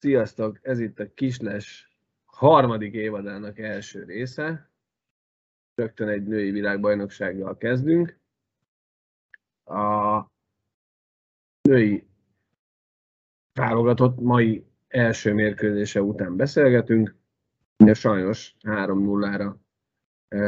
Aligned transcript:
Sziasztok! 0.00 0.58
Ez 0.62 0.78
itt 0.78 0.98
a 0.98 1.14
Kisles 1.14 1.96
harmadik 2.24 2.94
évadának 2.94 3.58
első 3.58 4.04
része. 4.04 4.70
Rögtön 5.74 6.08
egy 6.08 6.26
női 6.26 6.50
világbajnoksággal 6.50 7.56
kezdünk. 7.56 8.18
A 9.64 10.20
női 11.68 12.06
válogatott 13.52 14.20
mai 14.20 14.66
első 14.88 15.34
mérkőzése 15.34 16.02
után 16.02 16.36
beszélgetünk, 16.36 17.16
de 17.76 17.94
sajnos 17.94 18.56
3-0-ra 18.62 19.54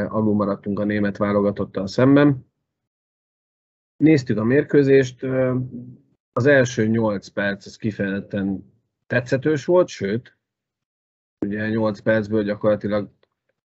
alul 0.07 0.35
maradtunk 0.35 0.79
a 0.79 0.83
német 0.83 1.17
válogatottal 1.17 1.87
szemben. 1.87 2.51
Néztük 3.97 4.37
a 4.37 4.43
mérkőzést, 4.43 5.23
az 6.31 6.45
első 6.45 6.87
8 6.87 7.27
perc 7.27 7.65
az 7.65 7.75
kifejezetten 7.75 8.72
tetszetős 9.07 9.65
volt, 9.65 9.87
sőt, 9.87 10.37
ugye 11.45 11.69
8 11.69 11.99
percből 11.99 12.43
gyakorlatilag 12.43 13.11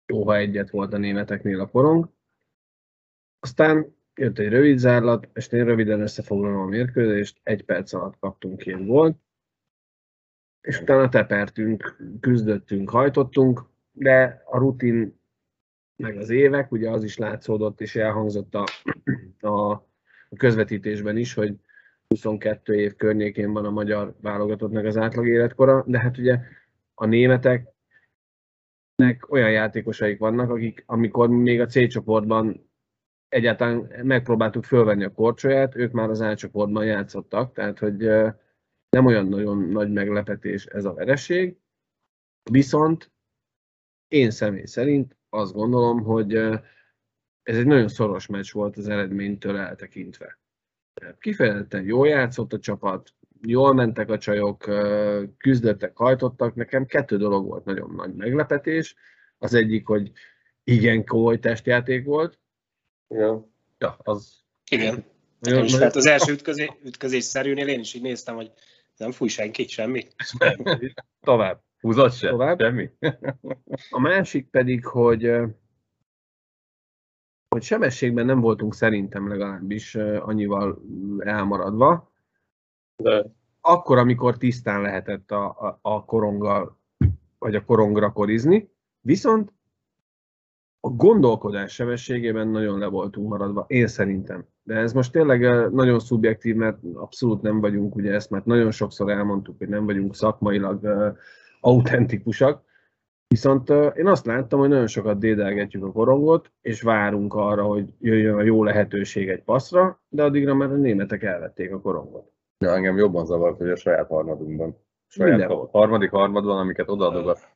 jó, 0.06 0.25
ha 0.25 0.36
egyet 0.36 0.70
volt 0.70 0.92
a 0.92 0.98
németeknél 0.98 1.61
a 1.61 1.67
korong. 1.67 2.08
Aztán 3.41 3.97
jött 4.14 4.39
egy 4.39 4.48
rövid 4.48 4.78
zárlat, 4.78 5.28
és 5.34 5.48
én 5.48 5.64
röviden 5.64 6.00
összefoglalom 6.00 6.61
a 6.61 6.66
mérkőzést, 6.66 7.41
egy 7.42 7.64
perc 7.64 7.92
alatt 7.92 8.19
kaptunk 8.19 8.59
két 8.59 8.86
volt, 8.86 9.16
és 10.61 10.81
utána 10.81 11.09
tepertünk, 11.09 11.97
küzdöttünk, 12.20 12.91
hajtottunk, 12.91 13.64
de 13.92 14.42
a 14.44 14.59
rutin 14.59 15.20
meg 15.97 16.16
az 16.16 16.31
évek, 16.31 16.72
ugye 16.72 16.91
az 16.91 17.05
is 17.05 17.16
látszódott 17.16 17.81
és 17.81 17.97
elhangzott 17.97 18.55
a, 18.55 18.64
a, 19.41 19.72
a 20.28 20.36
közvetítésben 20.36 21.16
is, 21.16 21.34
hogy 21.34 21.56
22 22.09 22.75
év 22.75 22.97
környékén 22.97 23.53
van 23.53 23.64
a 23.64 23.70
magyar 23.70 24.14
válogatottnak 24.20 24.84
az 24.84 24.97
átlag 24.97 25.27
életkora, 25.27 25.84
de 25.87 25.98
hát 25.98 26.19
ugye 26.19 26.39
a 26.95 27.06
németeknek 27.06 27.75
olyan 29.28 29.50
játékosaik 29.50 30.19
vannak, 30.19 30.50
akik 30.50 30.83
amikor 30.87 31.28
még 31.28 31.61
a 31.61 31.67
C 31.67 31.89
csoportban 31.89 32.70
egyáltalán 33.28 33.92
megpróbáltuk 34.03 34.65
fölvenni 34.65 35.05
a 35.05 35.12
korcsolyát, 35.12 35.77
ők 35.77 35.92
már 35.92 36.11
az 36.11 36.20
A 36.20 36.34
csoportban 36.34 36.84
játszottak, 36.84 37.53
tehát 37.53 37.78
hogy 37.78 37.97
nem 38.89 39.06
olyan 39.06 39.27
nagyon 39.27 39.59
nagy 39.59 39.93
meglepetés 39.93 40.67
ez 40.67 40.84
a 40.84 40.95
vereség, 40.95 41.56
viszont 42.50 43.11
én 44.09 44.31
személy 44.31 44.65
szerint 44.65 45.17
azt 45.28 45.53
gondolom, 45.53 46.03
hogy 46.03 46.34
ez 47.43 47.56
egy 47.56 47.67
nagyon 47.67 47.89
szoros 47.89 48.27
meccs 48.27 48.53
volt 48.53 48.77
az 48.77 48.89
eredménytől 48.89 49.56
eltekintve. 49.56 50.38
Kifejezetten 51.20 51.84
jól 51.84 52.08
játszott 52.08 52.52
a 52.52 52.58
csapat, 52.58 53.14
jól 53.42 53.74
mentek 53.74 54.10
a 54.10 54.18
csajok, 54.18 54.64
küzdöttek, 55.36 55.96
hajtottak. 55.96 56.54
Nekem 56.54 56.86
kettő 56.86 57.16
dolog 57.16 57.46
volt 57.46 57.64
nagyon 57.64 57.94
nagy 57.96 58.14
meglepetés. 58.14 58.94
Az 59.38 59.54
egyik, 59.54 59.87
hogy 59.87 60.10
igen 60.64 61.04
komoly 61.04 61.38
testjáték 61.38 62.04
volt. 62.04 62.38
Ja, 63.08 63.48
ja 63.78 63.97
az... 64.03 64.42
Igen. 64.70 65.04
Nagyon, 65.38 65.64
is, 65.64 65.72
nagyon... 65.72 65.91
az 65.94 66.06
első 66.06 66.32
ütközés, 66.32 66.70
ütközés 66.84 67.25
szerűnél 67.25 67.69
én 67.69 67.81
is 67.81 67.94
így 67.94 68.03
néztem, 68.03 68.34
hogy 68.34 68.53
nem 68.97 69.10
fúj 69.10 69.28
senki, 69.28 69.66
semmi. 69.66 70.06
Tovább. 71.20 71.62
Húzott 71.81 72.12
se? 72.12 72.28
Tovább. 72.28 72.60
Semmi. 72.60 72.91
A 73.91 74.00
másik 74.00 74.50
pedig, 74.50 74.87
hogy 74.87 75.31
hogy 77.48 77.62
sebességben 77.62 78.26
nem 78.26 78.41
voltunk 78.41 78.75
szerintem 78.75 79.28
legalábbis 79.28 79.94
annyival 80.20 80.82
elmaradva. 81.19 82.10
De. 82.97 83.25
Akkor, 83.60 83.98
amikor 83.98 84.36
tisztán 84.36 84.81
lehetett 84.81 85.31
a, 85.31 85.44
a, 85.47 85.78
a 85.82 86.04
koronggal, 86.04 86.78
vagy 87.38 87.54
a 87.54 87.64
korongra 87.64 88.12
korizni, 88.12 88.70
viszont 89.00 89.53
a 90.81 90.88
gondolkodás 90.88 91.72
sebességében 91.72 92.48
nagyon 92.48 92.78
le 92.78 92.87
voltunk 92.87 93.28
maradva, 93.28 93.64
én 93.69 93.87
szerintem. 93.87 94.47
De 94.62 94.75
ez 94.75 94.92
most 94.92 95.12
tényleg 95.12 95.70
nagyon 95.72 95.98
szubjektív, 95.98 96.56
mert 96.56 96.78
abszolút 96.94 97.42
nem 97.42 97.60
vagyunk, 97.60 97.94
ugye 97.94 98.12
ezt 98.12 98.31
mert 98.31 98.44
nagyon 98.44 98.70
sokszor 98.70 99.10
elmondtuk, 99.10 99.58
hogy 99.58 99.69
nem 99.69 99.84
vagyunk 99.84 100.14
szakmailag 100.14 100.82
uh, 100.82 101.16
autentikusak, 101.60 102.62
Viszont 103.28 103.71
én 103.71 104.06
azt 104.06 104.27
láttam, 104.27 104.59
hogy 104.59 104.69
nagyon 104.69 104.87
sokat 104.87 105.19
dédelgetjük 105.19 105.84
a 105.84 105.93
korongot, 105.93 106.53
és 106.62 106.83
várunk 106.83 107.34
arra, 107.34 107.62
hogy 107.62 107.84
jöjjön 108.00 108.34
a 108.34 108.43
jó 108.43 108.65
lehetőség 108.65 109.28
egy 109.28 109.43
passzra, 109.43 110.00
de 110.09 110.22
addigra 110.22 110.55
már 110.55 110.71
a 110.71 110.77
németek 110.77 111.22
elvették 111.22 111.72
a 111.72 111.81
korongot. 111.81 112.33
Ja, 112.59 112.75
engem 112.75 112.97
jobban 112.97 113.27
zavart, 113.27 113.56
hogy 113.56 113.71
a 113.71 113.77
saját 113.77 114.09
harmadunkban. 114.09 114.77
Saját 115.06 115.50
a 115.50 115.69
harmadik 115.72 116.11
harmadban, 116.11 116.59
amiket 116.59 116.88
odaadogat. 116.88 117.49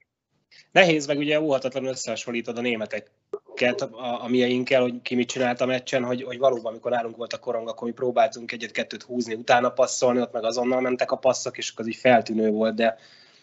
Nehéz, 0.72 1.06
meg 1.06 1.18
ugye 1.18 1.40
óhatatlanul 1.40 1.88
összehasonlítod 1.88 2.58
a 2.58 2.60
németeket 2.60 3.80
a, 3.80 4.22
a 4.24 4.28
mieinkkel, 4.28 4.82
hogy 4.82 5.02
ki 5.02 5.14
mit 5.14 5.28
csinált 5.28 5.60
a 5.60 5.66
meccsen, 5.66 6.04
hogy, 6.04 6.22
hogy 6.22 6.38
valóban, 6.38 6.72
amikor 6.72 6.90
nálunk 6.90 7.16
volt 7.16 7.32
a 7.32 7.38
korong, 7.38 7.68
akkor 7.68 7.88
mi 7.88 7.94
próbáltunk 7.94 8.52
egyet-kettőt 8.52 9.02
húzni, 9.02 9.34
utána 9.34 9.70
passzolni, 9.70 10.20
ott 10.20 10.32
meg 10.32 10.44
azonnal 10.44 10.80
mentek 10.80 11.10
a 11.10 11.16
passzok, 11.16 11.58
és 11.58 11.70
akkor 11.70 11.84
az 11.84 11.90
így 11.90 11.96
feltűnő 11.96 12.50
volt, 12.50 12.74
de 12.74 12.96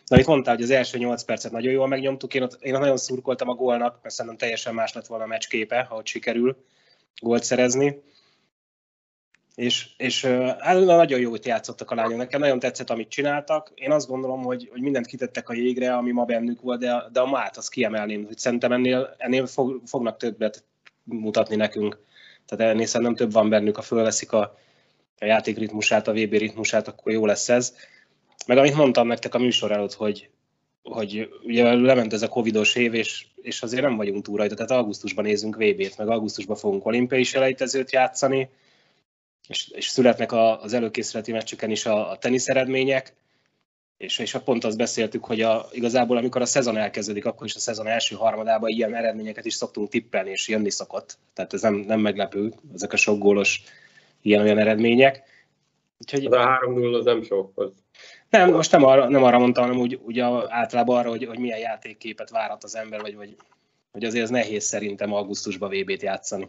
Na, 0.10 0.20
itt 0.20 0.26
mondtál, 0.26 0.56
hogy 0.56 0.64
az 0.64 0.70
első 0.70 0.98
8 0.98 1.24
percet 1.24 1.52
nagyon 1.52 1.72
jól 1.72 1.88
megnyomtuk, 1.88 2.34
én, 2.34 2.42
ott, 2.42 2.58
én 2.62 2.74
ott 2.74 2.80
nagyon 2.80 2.98
szurkoltam 2.98 3.50
a 3.50 3.54
gólnak, 3.54 4.00
mert 4.02 4.16
szerintem 4.16 4.40
teljesen 4.40 4.74
más 4.74 4.94
lett 4.94 5.08
volna 5.08 5.24
a 5.24 5.28
meccs 5.28 5.48
képe, 5.48 5.82
ha 5.82 5.96
ott 5.96 6.06
sikerül 6.06 6.66
gólt 7.22 7.44
szerezni. 7.44 8.02
És, 9.56 9.90
és 9.98 10.26
hát 10.60 10.86
nagyon 10.86 11.20
jót 11.20 11.46
játszottak 11.46 11.92
a 11.92 11.96
lányok. 11.96 12.18
Nekem 12.18 12.40
nagyon 12.40 12.60
tetszett, 12.60 12.90
amit 12.90 13.10
csináltak. 13.10 13.72
Én 13.76 13.92
azt 13.92 14.08
gondolom, 14.08 14.44
hogy, 14.44 14.70
hogy 14.72 14.82
mindent 14.82 15.06
kitettek 15.06 15.50
a 15.50 15.54
jégre, 15.54 15.96
ami 15.96 16.12
ma 16.12 16.26
bennük 16.26 16.62
volt, 16.62 16.80
de, 16.80 17.04
de 17.12 17.20
a 17.20 17.30
mát 17.30 17.58
azt 17.58 17.70
kiemelném, 17.70 18.26
hogy 18.26 18.38
szerintem 18.38 18.72
ennél, 18.72 19.16
ennél 19.18 19.46
fog, 19.46 19.82
fognak 19.86 20.18
többet 20.18 20.64
mutatni 21.04 21.56
nekünk. 21.56 22.00
Tehát 22.46 22.74
ennél 22.74 22.86
szerintem 22.86 23.16
több 23.16 23.32
van 23.32 23.50
bennük, 23.50 23.76
ha 23.76 23.82
fölveszik 23.82 24.32
a, 24.32 24.58
a 25.20 25.26
játék 25.26 25.58
ritmusát, 25.58 26.08
a 26.08 26.12
VB 26.12 26.32
ritmusát, 26.32 26.88
akkor 26.88 27.12
jó 27.12 27.26
lesz 27.26 27.50
ez. 27.50 27.76
Meg 28.48 28.58
amit 28.58 28.76
mondtam 28.76 29.08
nektek 29.08 29.36
a 29.36 29.40
műsor 29.40 29.72
előtt, 29.72 29.94
hogy, 29.94 30.30
hogy 30.84 31.30
ugye 31.44 31.74
lement 31.74 32.14
ez 32.14 32.22
a 32.22 32.28
covidos 32.28 32.76
év, 32.76 32.94
és, 32.94 33.26
és 33.42 33.62
azért 33.62 33.82
nem 33.82 33.96
vagyunk 33.96 34.24
túl 34.24 34.38
rajta, 34.38 34.56
tehát 34.56 34.72
augusztusban 34.72 35.24
nézünk 35.24 35.56
VB-t, 35.56 35.98
meg 35.98 36.08
augusztusban 36.08 36.56
fogunk 36.56 36.86
olimpiai 36.86 37.24
selejtezőt 37.24 37.92
játszani, 37.92 38.50
és, 39.48 39.70
és 39.70 39.88
születnek 39.88 40.32
a, 40.32 40.62
az 40.62 40.74
előkészületi 40.74 41.32
meccseken 41.32 41.70
is 41.70 41.86
a, 41.86 42.12
a 42.12 42.18
tenisz 42.18 42.48
eredmények, 42.48 43.14
és, 44.00 44.20
és 44.20 44.38
pont 44.46 44.64
azt 44.64 44.78
beszéltük, 44.78 45.26
hogy 45.26 45.42
a, 45.42 45.66
igazából 45.72 46.18
amikor 46.18 46.42
a 46.42 46.46
szezon 46.46 46.78
elkezdődik, 46.78 47.26
akkor 47.26 47.46
is 47.48 47.56
a 47.56 47.60
szezon 47.60 47.88
első 47.88 48.16
harmadában 48.16 48.70
ilyen 48.70 48.96
eredményeket 48.96 49.46
is 49.46 49.54
szoktunk 49.54 49.90
tippelni, 49.90 50.30
és 50.30 50.48
jönni 50.48 50.70
szokott. 50.70 51.18
Tehát 51.34 51.54
ez 51.54 51.62
nem, 51.62 51.74
nem 51.74 52.00
meglepő, 52.00 52.54
ezek 52.74 52.94
a 52.94 52.98
sok 52.98 53.20
gólos 53.20 53.62
ilyen-olyan 54.22 54.58
eredmények. 54.58 55.24
Úgyhogy... 55.98 56.30
De 56.30 56.40
a 56.40 56.60
3-0 56.66 56.94
az 56.94 57.06
nem 57.06 57.24
sok. 57.24 57.52
Az 57.56 57.72
nem, 58.30 58.52
most 58.52 58.72
nem 58.72 58.84
arra, 58.84 59.10
nem 59.10 59.24
arra 59.24 59.40
mondtam, 59.40 59.64
hanem 59.64 59.80
úgy, 59.80 60.00
úgy 60.04 60.20
általában 60.48 60.98
arra, 60.98 61.10
hogy, 61.10 61.26
hogy 61.26 61.40
milyen 61.40 61.60
játékképet 61.60 62.30
várhat 62.30 62.64
az 62.64 62.76
ember, 62.76 63.02
vagy, 63.02 63.16
vagy 63.16 63.36
hogy 63.92 64.04
azért 64.04 64.24
ez 64.24 64.30
nehéz 64.30 64.64
szerintem 64.64 65.14
augusztusban 65.14 65.70
VB-t 65.70 66.02
játszani. 66.02 66.48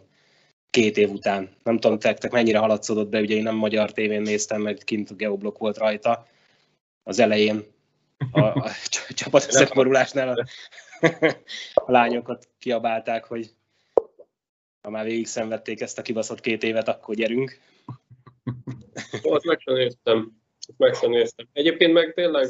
Két 0.69 0.97
év 0.97 1.09
után. 1.09 1.49
Nem 1.63 1.79
tudom, 1.79 1.99
te 1.99 2.17
mennyire 2.31 2.57
haladszódott 2.57 3.09
be, 3.09 3.19
ugye 3.19 3.35
én 3.35 3.43
nem 3.43 3.55
magyar 3.55 3.91
tévén 3.91 4.21
néztem, 4.21 4.61
meg 4.61 4.77
kint 4.85 5.09
a 5.09 5.15
geoblok 5.15 5.57
volt 5.57 5.77
rajta 5.77 6.27
az 7.03 7.19
elején 7.19 7.65
a, 8.31 8.41
a 8.41 8.69
csapat 9.13 9.45
összeforulásnál 9.47 10.29
a, 10.29 10.45
a 11.85 11.91
lányokat 11.91 12.47
kiabálták, 12.59 13.25
hogy 13.25 13.53
ha 14.81 14.89
már 14.89 15.05
végig 15.05 15.27
szenvedték 15.27 15.81
ezt 15.81 15.97
a 15.97 16.01
kibaszott 16.01 16.39
két 16.39 16.63
évet, 16.63 16.87
akkor 16.87 17.15
gyerünk. 17.15 17.59
Ott 19.21 19.43
meg 19.43 19.59
sem 19.59 19.73
néztem. 19.73 20.40
Ezt. 20.77 21.47
Egyébként 21.53 21.93
meg 21.93 22.13
tényleg 22.13 22.47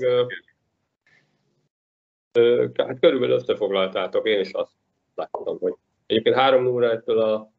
hát 2.77 2.99
körülbelül 2.99 3.35
összefoglaltátok, 3.35 4.27
én 4.27 4.39
is 4.39 4.51
azt 4.51 4.71
láttam, 5.15 5.57
hogy 5.59 5.73
egyébként 6.05 6.35
három 6.35 6.67
óra 6.67 6.91
ettől 6.91 7.19
a 7.19 7.51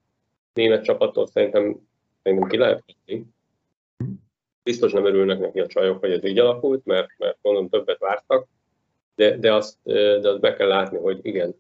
német 0.53 0.85
csapattól 0.85 1.26
szerintem, 1.26 1.88
szerintem 2.23 2.49
ki 2.49 2.56
lehet 2.56 2.85
venni. 3.06 3.25
Biztos 4.62 4.93
nem 4.93 5.05
örülnek 5.05 5.38
neki 5.38 5.61
a 5.61 5.67
csajok, 5.67 5.99
hogy 5.99 6.11
ez 6.11 6.25
így 6.25 6.38
alakult, 6.38 6.85
mert, 6.85 7.08
mert 7.19 7.38
mondom 7.43 7.69
többet 7.69 7.99
vártak, 7.99 8.49
de, 9.15 9.37
de, 9.37 9.55
azt, 9.55 9.79
de 9.85 10.29
azt 10.29 10.41
be 10.41 10.55
kell 10.55 10.69
látni, 10.69 10.99
hogy 10.99 11.19
igen, 11.23 11.55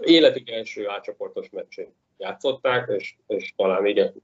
életük 0.00 0.50
első 0.50 0.88
átcsoportos 0.88 1.50
meccsén 1.50 1.94
játszották, 2.16 2.88
és, 2.88 3.16
és 3.26 3.52
talán 3.56 3.86
igen, 3.86 4.14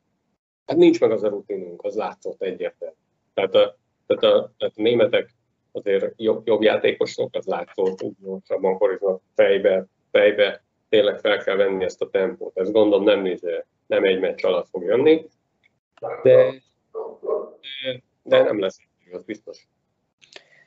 hát 0.67 0.77
nincs 0.77 1.01
meg 1.01 1.11
az 1.11 1.23
a 1.23 1.29
rutinunk, 1.29 1.85
az 1.85 1.95
látszott 1.95 2.43
egyértelmű. 2.43 2.95
Tehát 3.37 3.55
a, 3.55 3.79
Tehát 4.07 4.23
a, 4.23 4.53
tehát 4.59 4.75
a 4.77 4.83
németek 4.83 5.35
azért 5.73 6.13
jobb, 6.17 6.47
jobb 6.47 6.63
játékosok, 6.63 7.35
az 7.35 7.47
látszott, 7.47 8.03
úgy 8.03 8.15
gyorsabban 8.23 8.79
koriznak 8.79 9.23
fejbe, 9.35 9.87
fejbe, 10.11 10.65
tényleg 10.89 11.21
fel 11.21 11.39
kell 11.39 11.57
venni 11.57 11.85
ezt 11.85 12.03
a 12.03 12.11
tempót. 12.11 12.59
Ez 12.59 12.71
gondolom 12.71 13.05
nem, 13.05 13.37
nem 13.87 14.05
egy 14.05 14.21
meccs 14.21 14.45
alatt 14.45 14.69
fog 14.69 14.83
jönni, 14.83 15.27
de, 16.01 16.21
de, 16.23 16.63
de 18.23 18.43
nem 18.43 18.61
lesz, 18.61 18.79
az 19.13 19.23
biztos. 19.23 19.69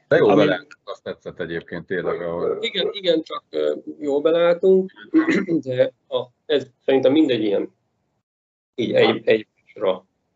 De 0.08 0.18
jó 0.18 0.28
Ami... 0.28 0.48
azt 0.84 1.04
tetszett 1.04 1.40
egyébként 1.40 1.86
tényleg. 1.86 2.22
Ahol... 2.22 2.58
Igen, 2.62 2.90
igen, 2.92 3.22
csak 3.22 3.44
jó 4.00 4.22
beleálltunk, 4.22 4.92
de 5.66 5.94
a, 6.08 6.26
ez 6.46 6.68
szerintem 6.86 7.12
mindegy 7.12 7.44
ilyen 7.44 7.76
így 8.76 8.94
egy, 8.94 9.28
egy 9.28 9.48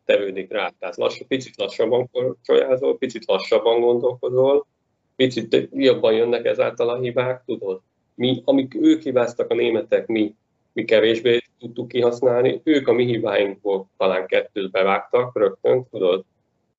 tevődik 0.06 0.52
rá. 0.52 0.74
Tehát 0.80 0.98
lassú, 0.98 1.26
picit 1.28 1.58
lassabban 1.58 2.10
korcsolyázol, 2.12 2.98
picit 2.98 3.26
lassabban 3.26 3.82
gondolkozol, 3.82 4.66
picit 5.16 5.68
jobban 5.72 6.14
jönnek 6.14 6.46
ezáltal 6.46 6.90
a 6.90 7.00
hibák, 7.00 7.44
tudod? 7.46 7.82
Mi, 8.16 8.42
amik 8.46 8.76
ők 8.76 9.02
hibáztak 9.02 9.52
a 9.52 9.56
németek, 9.56 10.08
mi, 10.08 10.36
mi 10.74 10.86
kevésbé 10.86 11.42
tudtuk 11.60 11.88
kihasználni, 11.88 12.62
ők 12.64 12.88
a 12.88 12.94
mi 12.94 13.06
hibáinkból 13.06 13.90
talán 13.98 14.28
kettőt 14.28 14.72
bevágtak 14.72 15.38
rögtön, 15.38 15.88
tudod? 15.92 16.26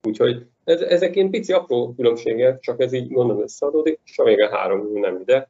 Úgyhogy 0.02 0.46
ez, 0.64 0.80
ezek 0.80 1.16
ilyen 1.16 1.30
pici 1.30 1.52
apró 1.52 1.94
különbségek, 1.94 2.60
csak 2.60 2.80
ez 2.80 2.92
így 2.92 3.12
gondolom 3.12 3.42
összeadódik, 3.42 4.00
és 4.04 4.18
a 4.18 4.24
vége 4.24 4.48
három 4.48 4.98
nem 4.98 5.20
ide. 5.20 5.48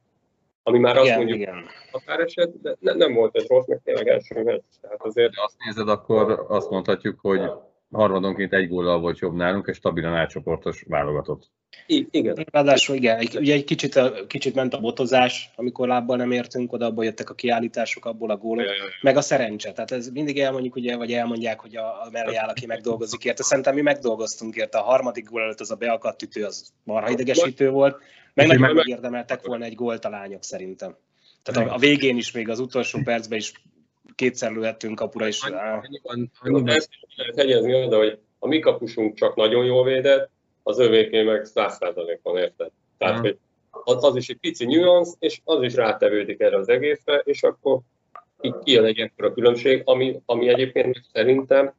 Ami 0.67 0.79
már 0.79 0.95
igen, 0.95 1.07
azt 1.07 1.17
mondjuk 1.17 1.37
igen. 1.39 1.65
határeset, 1.91 2.61
de 2.61 2.75
ne, 2.79 2.93
nem 2.93 3.13
volt 3.13 3.35
ez 3.35 3.47
rossz, 3.47 3.67
meg 3.67 3.81
tényleg 3.83 4.07
első 4.07 4.43
meccs. 4.43 4.61
Tehát 4.81 5.01
azért... 5.01 5.31
De 5.31 5.41
azt 5.43 5.55
nézed, 5.65 5.89
akkor 5.89 6.45
azt 6.47 6.69
mondhatjuk, 6.69 7.19
hogy 7.19 7.51
harmadonként 7.91 8.53
egy 8.53 8.67
góllal 8.67 8.99
volt 8.99 9.19
jobb 9.19 9.33
nálunk, 9.33 9.67
és 9.67 9.75
stabilan 9.75 10.13
átcsoportos 10.13 10.83
válogatott. 10.87 11.51
I- 11.87 12.07
igen. 12.11 12.45
Ráadásul 12.51 12.95
igen, 12.95 13.27
ugye 13.35 13.53
egy 13.53 13.63
kicsit, 13.63 13.99
kicsit 14.27 14.55
ment 14.55 14.73
a 14.73 14.79
botozás, 14.79 15.49
amikor 15.55 15.87
lábbal 15.87 16.17
nem 16.17 16.31
értünk 16.31 16.73
oda, 16.73 16.85
abból 16.85 17.05
jöttek 17.05 17.29
a 17.29 17.33
kiállítások, 17.33 18.05
abból 18.05 18.31
a 18.31 18.37
gólok, 18.37 18.65
meg 19.01 19.17
a 19.17 19.21
szerencse. 19.21 19.71
Tehát 19.71 19.91
ez 19.91 20.09
mindig 20.09 20.39
elmondjuk, 20.39 20.75
ugye, 20.75 20.95
vagy 20.95 21.13
elmondják, 21.13 21.59
hogy 21.59 21.75
a, 21.75 21.85
a 21.85 22.09
mellé 22.11 22.35
áll, 22.35 22.49
aki 22.49 22.65
megdolgozik 22.65 23.25
érte. 23.25 23.43
Szerintem 23.43 23.75
mi 23.75 23.81
megdolgoztunk 23.81 24.55
érte. 24.55 24.77
A 24.77 24.83
harmadik 24.83 25.29
gól 25.29 25.41
előtt 25.41 25.59
az 25.59 25.71
a 25.71 25.75
beakadt 25.75 26.21
ütő, 26.21 26.43
az 26.43 26.73
marha 26.83 27.09
idegesítő 27.09 27.69
volt. 27.69 27.97
Meg 28.33 28.47
nagyon 28.47 28.75
megérdemeltek 28.75 29.45
volna 29.45 29.65
egy 29.65 29.75
gólt 29.75 30.05
a 30.05 30.09
lányok 30.09 30.43
szerintem. 30.43 30.95
Tehát 31.43 31.69
a, 31.69 31.73
a 31.73 31.77
végén 31.77 32.17
is, 32.17 32.31
még 32.31 32.49
az 32.49 32.59
utolsó 32.59 32.99
percben 33.03 33.37
is 33.37 33.51
kétszer 34.15 34.51
lőhettünk 34.51 34.95
kapura 34.95 35.27
is. 35.27 35.41
Annyiban, 35.41 36.31
annyiban. 36.39 36.75
Ezt 36.75 36.89
lehet 37.15 37.35
hegyezni 37.35 37.73
oda, 37.73 37.97
hogy 37.97 38.19
a 38.39 38.47
mi 38.47 38.59
kapusunk 38.59 39.15
csak 39.15 39.35
nagyon 39.35 39.65
jól 39.65 39.83
védett, 39.83 40.29
az 40.67 40.79
övéké 40.79 41.23
meg 41.23 41.45
száz 41.45 41.75
százalékban 41.75 42.37
érted. 42.37 42.71
Tehát, 42.97 43.19
hogy 43.19 43.37
az, 43.69 44.03
az 44.03 44.15
is 44.15 44.29
egy 44.29 44.37
pici 44.37 44.65
nyuansz, 44.65 45.15
és 45.19 45.41
az 45.43 45.61
is 45.61 45.73
rátevődik 45.73 46.39
erre 46.39 46.57
az 46.57 46.69
egészre, 46.69 47.21
és 47.23 47.43
akkor 47.43 47.79
így 48.41 48.55
kijön 48.63 48.85
egy 48.85 48.99
ekkora 48.99 49.33
különbség, 49.33 49.81
ami, 49.85 50.19
ami 50.25 50.47
egyébként 50.47 51.01
szerintem 51.13 51.73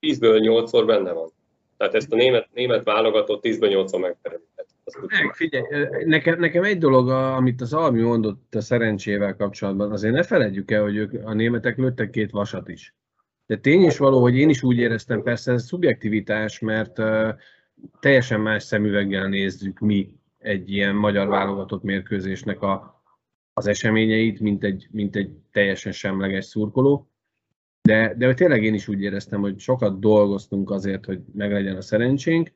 10-ből 0.00 0.66
8-szor 0.66 0.82
benne 0.86 1.12
van. 1.12 1.30
Tehát 1.76 1.94
ezt 1.94 2.12
a 2.12 2.16
német, 2.16 2.48
német 2.54 2.84
válogatott 2.84 3.44
10-ből 3.44 3.86
8-szor 3.86 4.00
megteremtett. 4.00 4.68
Meg, 5.06 5.34
figyelj, 5.34 5.64
nekem, 6.04 6.38
nekem 6.38 6.62
egy 6.62 6.78
dolog, 6.78 7.08
amit 7.08 7.60
az 7.60 7.72
Almi 7.72 8.00
mondott 8.00 8.54
a 8.54 8.60
szerencsével 8.60 9.36
kapcsolatban, 9.36 9.92
azért 9.92 10.14
ne 10.14 10.22
feledjük 10.22 10.70
el, 10.70 10.82
hogy 10.82 10.96
ők, 10.96 11.12
a 11.24 11.32
németek 11.32 11.76
lőttek 11.76 12.10
két 12.10 12.30
vasat 12.30 12.68
is. 12.68 12.94
De 13.46 13.56
tény 13.56 13.82
is 13.82 13.98
való, 13.98 14.20
hogy 14.20 14.36
én 14.36 14.48
is 14.48 14.62
úgy 14.62 14.78
éreztem, 14.78 15.22
persze 15.22 15.52
ez 15.52 15.64
szubjektivitás, 15.64 16.58
mert 16.58 16.98
teljesen 18.00 18.40
más 18.40 18.62
szemüveggel 18.62 19.28
nézzük 19.28 19.78
mi 19.78 20.14
egy 20.38 20.70
ilyen 20.70 20.94
magyar 20.94 21.28
válogatott 21.28 21.82
mérkőzésnek 21.82 22.62
a, 22.62 23.02
az 23.52 23.66
eseményeit, 23.66 24.40
mint 24.40 24.64
egy, 24.64 24.88
mint 24.90 25.16
egy 25.16 25.30
teljesen 25.50 25.92
semleges 25.92 26.44
szurkoló. 26.44 27.10
De, 27.82 28.14
de 28.16 28.34
tényleg 28.34 28.64
én 28.64 28.74
is 28.74 28.88
úgy 28.88 29.02
éreztem, 29.02 29.40
hogy 29.40 29.58
sokat 29.58 29.98
dolgoztunk 29.98 30.70
azért, 30.70 31.04
hogy 31.04 31.20
meglegyen 31.34 31.76
a 31.76 31.80
szerencsénk, 31.80 32.52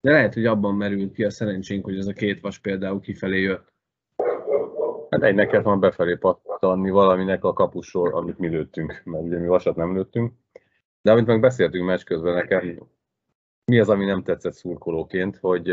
de 0.00 0.10
lehet, 0.10 0.34
hogy 0.34 0.46
abban 0.46 0.74
merült 0.74 1.12
ki 1.12 1.24
a 1.24 1.30
szerencsénk, 1.30 1.84
hogy 1.84 1.98
ez 1.98 2.06
a 2.06 2.12
két 2.12 2.40
vas 2.40 2.58
például 2.58 3.00
kifelé 3.00 3.40
jött. 3.40 3.72
Hát 5.10 5.22
egynek 5.22 5.48
kellett 5.48 5.64
van 5.64 5.80
befelé 5.80 6.14
pattanni 6.14 6.90
valaminek 6.90 7.44
a 7.44 7.52
kapusról, 7.52 8.14
amit 8.14 8.38
mi 8.38 8.48
lőttünk, 8.48 9.02
mert 9.04 9.24
ugye 9.24 9.38
mi 9.38 9.46
vasat 9.46 9.76
nem 9.76 9.94
lőttünk. 9.94 10.32
De 11.02 11.12
amit 11.12 11.26
meg 11.26 11.40
beszéltünk 11.40 11.86
meccs 11.86 12.02
közben, 12.02 12.34
nekem 12.34 12.78
mi 13.64 13.78
az, 13.78 13.88
ami 13.88 14.04
nem 14.04 14.22
tetszett 14.22 14.52
szurkolóként, 14.52 15.36
hogy 15.36 15.72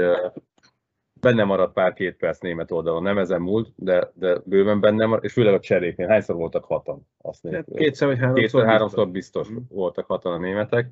benne 1.20 1.44
maradt 1.44 1.74
pár 1.74 1.94
két 1.94 2.16
perc 2.16 2.40
német 2.40 2.72
oldalon, 2.72 3.04
nem 3.04 3.18
ezen 3.18 3.42
múlt, 3.42 3.74
de, 3.76 4.12
de 4.14 4.38
bőven 4.46 4.80
benne 4.80 5.06
maradt, 5.06 5.26
és 5.26 5.34
főleg 5.34 5.54
a 5.54 5.60
cseréknél. 5.60 6.08
Hányszor 6.08 6.36
voltak 6.36 6.66
hatan? 6.66 7.08
Azt 7.18 7.48
hát 7.48 7.66
kétszer 7.76 8.08
vagy 8.08 8.18
háromszor, 8.18 8.42
kétszer, 8.42 8.66
háromszor 8.66 9.10
biztos, 9.10 9.48
biztos 9.48 9.68
voltak 9.70 10.06
hatan 10.06 10.34
a 10.34 10.38
németek. 10.38 10.92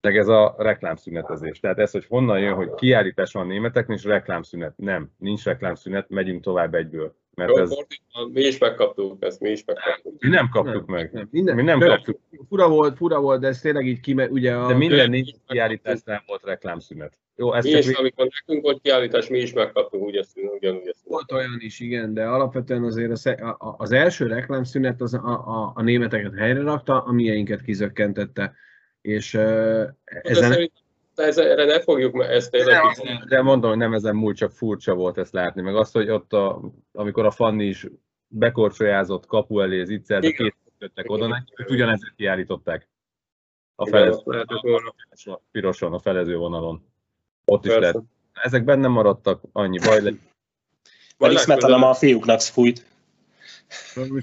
Meg 0.00 0.16
ez 0.16 0.28
a 0.28 0.54
reklámszünetezés. 0.58 1.60
Tehát 1.60 1.78
ez, 1.78 1.90
hogy 1.90 2.06
honnan 2.06 2.40
jön, 2.40 2.54
hogy 2.54 2.74
kiállítás 2.74 3.32
van 3.32 3.46
németeknél, 3.46 3.96
és 3.96 4.04
reklámszünet. 4.04 4.76
Nem, 4.76 5.10
nincs 5.18 5.44
reklámszünet, 5.44 6.08
megyünk 6.08 6.42
tovább 6.42 6.74
egyből. 6.74 7.14
Mert 7.34 7.50
Jó, 7.50 7.56
ez... 7.56 7.70
Mi 8.32 8.40
is 8.40 8.58
megkaptuk 8.58 9.24
ezt, 9.24 9.40
mi 9.40 9.50
is 9.50 9.64
megkaptuk. 9.64 10.22
Mi 10.22 10.28
nem 10.28 10.48
kaptuk 10.48 10.86
nem, 10.86 10.96
meg. 10.96 11.12
Nem, 11.12 11.28
minden, 11.30 11.54
mi 11.54 11.62
nem 11.62 11.80
kaptuk. 11.80 12.20
Fura 12.48 12.68
volt, 12.68 12.96
fura 12.96 13.20
volt, 13.20 13.40
de 13.40 13.46
ez 13.46 13.60
tényleg 13.60 13.86
így 13.86 14.00
kime, 14.00 14.28
ugye 14.28 14.54
a... 14.54 14.66
De 14.66 14.74
minden 14.74 15.10
nincs 15.10 15.30
kiállításnál 15.46 16.22
volt 16.26 16.44
reklámszünet. 16.44 17.18
Jó, 17.36 17.52
ezt 17.52 17.72
mi 17.72 17.78
is, 17.78 17.88
amikor 17.88 18.28
nekünk 18.46 18.62
volt 18.62 18.80
kiállítás, 18.82 19.28
mi 19.28 19.38
is 19.38 19.52
megkaptuk 19.52 20.02
úgy 20.02 20.16
ezt, 20.16 20.38
ugyanúgy 20.58 20.86
ezt. 20.86 21.00
Volt 21.04 21.32
olyan 21.32 21.56
is, 21.58 21.80
igen, 21.80 22.14
de 22.14 22.24
alapvetően 22.24 22.84
azért 22.84 23.10
az, 23.10 23.34
az 23.76 23.92
első 23.92 24.26
reklámszünet 24.26 25.00
az 25.00 25.14
a, 25.14 25.28
a, 25.28 25.72
a 25.74 25.82
németeket 25.82 26.34
helyre 26.34 26.62
rakta, 26.62 27.02
a 27.02 27.12
mieinket 27.12 27.62
kizökkentette 27.62 28.54
és 29.00 29.34
uh, 29.34 29.88
ezen... 30.04 30.70
ez, 31.14 31.38
erre 31.38 31.64
ne 31.64 31.80
fogjuk, 31.80 32.12
mert 32.12 32.30
ez 32.30 32.48
tényleg... 32.48 32.80
De, 33.02 33.24
de 33.28 33.42
mondom, 33.42 33.70
hogy 33.70 33.78
nem 33.78 33.94
ezen 33.94 34.16
múlt, 34.16 34.36
csak 34.36 34.52
furcsa 34.52 34.94
volt 34.94 35.18
ezt 35.18 35.32
látni. 35.32 35.62
Meg 35.62 35.76
azt, 35.76 35.92
hogy 35.92 36.10
ott, 36.10 36.32
a, 36.32 36.60
amikor 36.92 37.26
a 37.26 37.30
Fanni 37.30 37.64
is 37.64 37.86
bekorcsolyázott 38.28 39.26
kapu 39.26 39.60
elé 39.60 39.80
az 39.80 39.88
itt, 39.88 40.10
a 40.10 40.18
két 40.18 40.56
jöttek 40.78 41.10
oda, 41.10 41.44
őt 41.56 41.70
ugyanezért 41.70 42.14
kiállították. 42.14 42.88
A 43.74 43.86
felező, 43.86 44.44
a 45.24 45.40
piroson, 45.50 45.92
a 45.92 45.98
felező 45.98 46.36
vonalon. 46.36 46.84
Ott 47.44 47.64
is 47.64 47.76
lehet. 47.76 48.02
Ezek 48.32 48.64
benne 48.64 48.88
maradtak, 48.88 49.40
annyi 49.52 49.78
baj 49.78 50.02
lett. 50.02 50.14
Vagy 51.18 51.38
Smetana 51.38 51.88
a 51.88 51.94
fiúknak 51.94 52.40
fújt. 52.40 52.86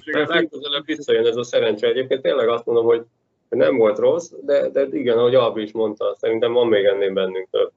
Legközelebb 0.05 0.86
visszajön 0.86 1.25
ez 1.25 1.36
a 1.36 1.43
szerencse. 1.43 1.88
Egyébként 1.88 2.22
tényleg 2.22 2.48
azt 2.48 2.65
mondom, 2.65 2.86
hogy 2.86 3.05
nem 3.50 3.77
volt 3.77 3.98
rossz, 3.98 4.32
de, 4.41 4.70
de 4.70 4.88
igen, 4.91 5.18
ahogy 5.18 5.36
Albi 5.36 5.62
is 5.62 5.72
mondta, 5.72 6.15
szerintem 6.15 6.53
van 6.53 6.68
még 6.68 6.86
ennél 6.86 7.13
bennünk 7.13 7.48
több. 7.50 7.72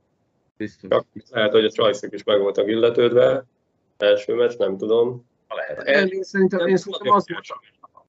Biztos. 0.56 0.90
Csak 0.90 1.06
lehet, 1.30 1.52
hogy 1.52 1.64
a 1.64 1.70
csajszik 1.70 2.12
is 2.12 2.24
meg 2.24 2.40
voltak 2.40 2.68
illetődve. 2.68 3.44
Első 3.96 4.34
meccs, 4.34 4.56
nem 4.58 4.76
tudom. 4.76 5.26
Lehet. 5.48 5.78
El, 5.78 6.08
én 6.08 6.22
szerintem, 6.22 6.66
én 6.66 6.76
szerintem 6.76 7.12
az 7.12 7.24
volt 7.28 7.46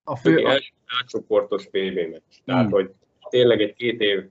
a 0.03 0.15
fő... 0.15 0.43
A... 0.43 0.62
Átcsoportos 1.01 1.65
PB 1.65 1.96
meccs. 1.96 2.22
Tehát, 2.46 2.63
hmm. 2.63 2.72
hogy 2.72 2.91
tényleg 3.29 3.62
egy 3.62 3.74
két 3.74 4.01
év, 4.01 4.24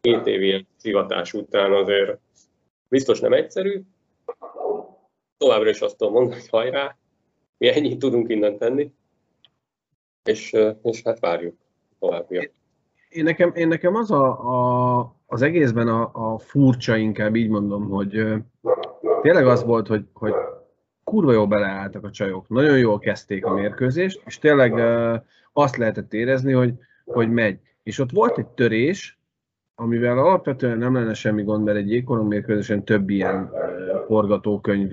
két 0.00 0.26
év 0.26 0.42
ilyen 0.42 0.66
szivatás 0.76 1.32
után 1.32 1.72
azért 1.72 2.18
biztos 2.88 3.20
nem 3.20 3.32
egyszerű. 3.32 3.82
Továbbra 5.36 5.68
is 5.68 5.80
azt 5.80 5.96
tudom 5.96 6.12
mondani, 6.12 6.40
hogy 6.40 6.48
hajrá, 6.48 6.96
mi 7.58 7.68
ennyit 7.68 7.98
tudunk 7.98 8.28
innen 8.28 8.58
tenni, 8.58 8.92
és, 10.24 10.56
és 10.82 11.02
hát 11.02 11.18
várjuk 11.18 11.56
továbbiak 11.98 12.52
én 13.12 13.24
nekem, 13.24 13.52
én 13.54 13.68
nekem 13.68 13.94
az 13.94 14.10
a, 14.10 14.26
a, 14.54 15.16
az 15.26 15.42
egészben 15.42 15.88
a, 15.88 16.10
a 16.12 16.38
furcsa, 16.38 16.96
inkább 16.96 17.34
így 17.34 17.48
mondom, 17.48 17.88
hogy 17.88 18.24
tényleg 19.22 19.46
az 19.46 19.64
volt, 19.64 19.86
hogy, 19.86 20.04
hogy 20.12 20.34
kurva 21.04 21.32
jól 21.32 21.46
beleálltak 21.46 22.04
a 22.04 22.10
csajok, 22.10 22.48
nagyon 22.48 22.78
jól 22.78 22.98
kezdték 22.98 23.46
a 23.46 23.54
mérkőzést, 23.54 24.22
és 24.26 24.38
tényleg 24.38 24.74
azt 25.52 25.76
lehetett 25.76 26.12
érezni, 26.12 26.52
hogy, 26.52 26.74
hogy 27.04 27.30
megy. 27.30 27.58
És 27.82 27.98
ott 27.98 28.10
volt 28.10 28.38
egy 28.38 28.46
törés, 28.46 29.18
amivel 29.74 30.18
alapvetően 30.18 30.78
nem 30.78 30.94
lenne 30.94 31.14
semmi 31.14 31.42
gond, 31.42 31.64
mert 31.64 31.76
egy 31.76 31.90
jégkorong 31.90 32.28
mérkőzésen 32.28 32.84
több 32.84 33.10
ilyen 33.10 33.50
forgatókönyv 34.06 34.92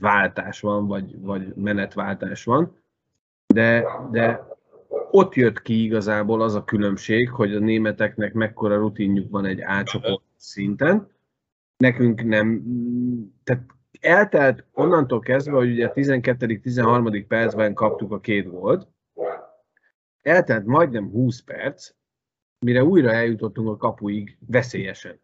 váltás 0.00 0.60
van, 0.60 0.86
vagy, 0.86 1.20
vagy 1.20 1.54
menetváltás 1.54 2.44
van, 2.44 2.76
de, 3.46 3.86
de 4.10 4.55
ott 5.16 5.34
jött 5.34 5.62
ki 5.62 5.82
igazából 5.82 6.42
az 6.42 6.54
a 6.54 6.64
különbség, 6.64 7.30
hogy 7.30 7.54
a 7.54 7.58
németeknek 7.58 8.32
mekkora 8.32 8.76
rutinjuk 8.76 9.30
van 9.30 9.44
egy 9.44 9.60
ácsoport 9.60 10.22
szinten, 10.36 11.10
nekünk 11.76 12.24
nem, 12.24 12.62
tehát 13.44 13.64
eltelt 14.00 14.64
onnantól 14.72 15.20
kezdve, 15.20 15.52
hogy 15.52 15.70
ugye 15.70 15.86
a 15.86 15.92
12.-13. 15.92 17.24
percben 17.28 17.74
kaptuk 17.74 18.12
a 18.12 18.20
két 18.20 18.50
gólt, 18.50 18.88
eltelt 20.22 20.64
majdnem 20.64 21.10
20 21.10 21.40
perc, 21.40 21.90
mire 22.58 22.84
újra 22.84 23.12
eljutottunk 23.12 23.68
a 23.68 23.76
kapuig 23.76 24.36
veszélyesen. 24.46 25.20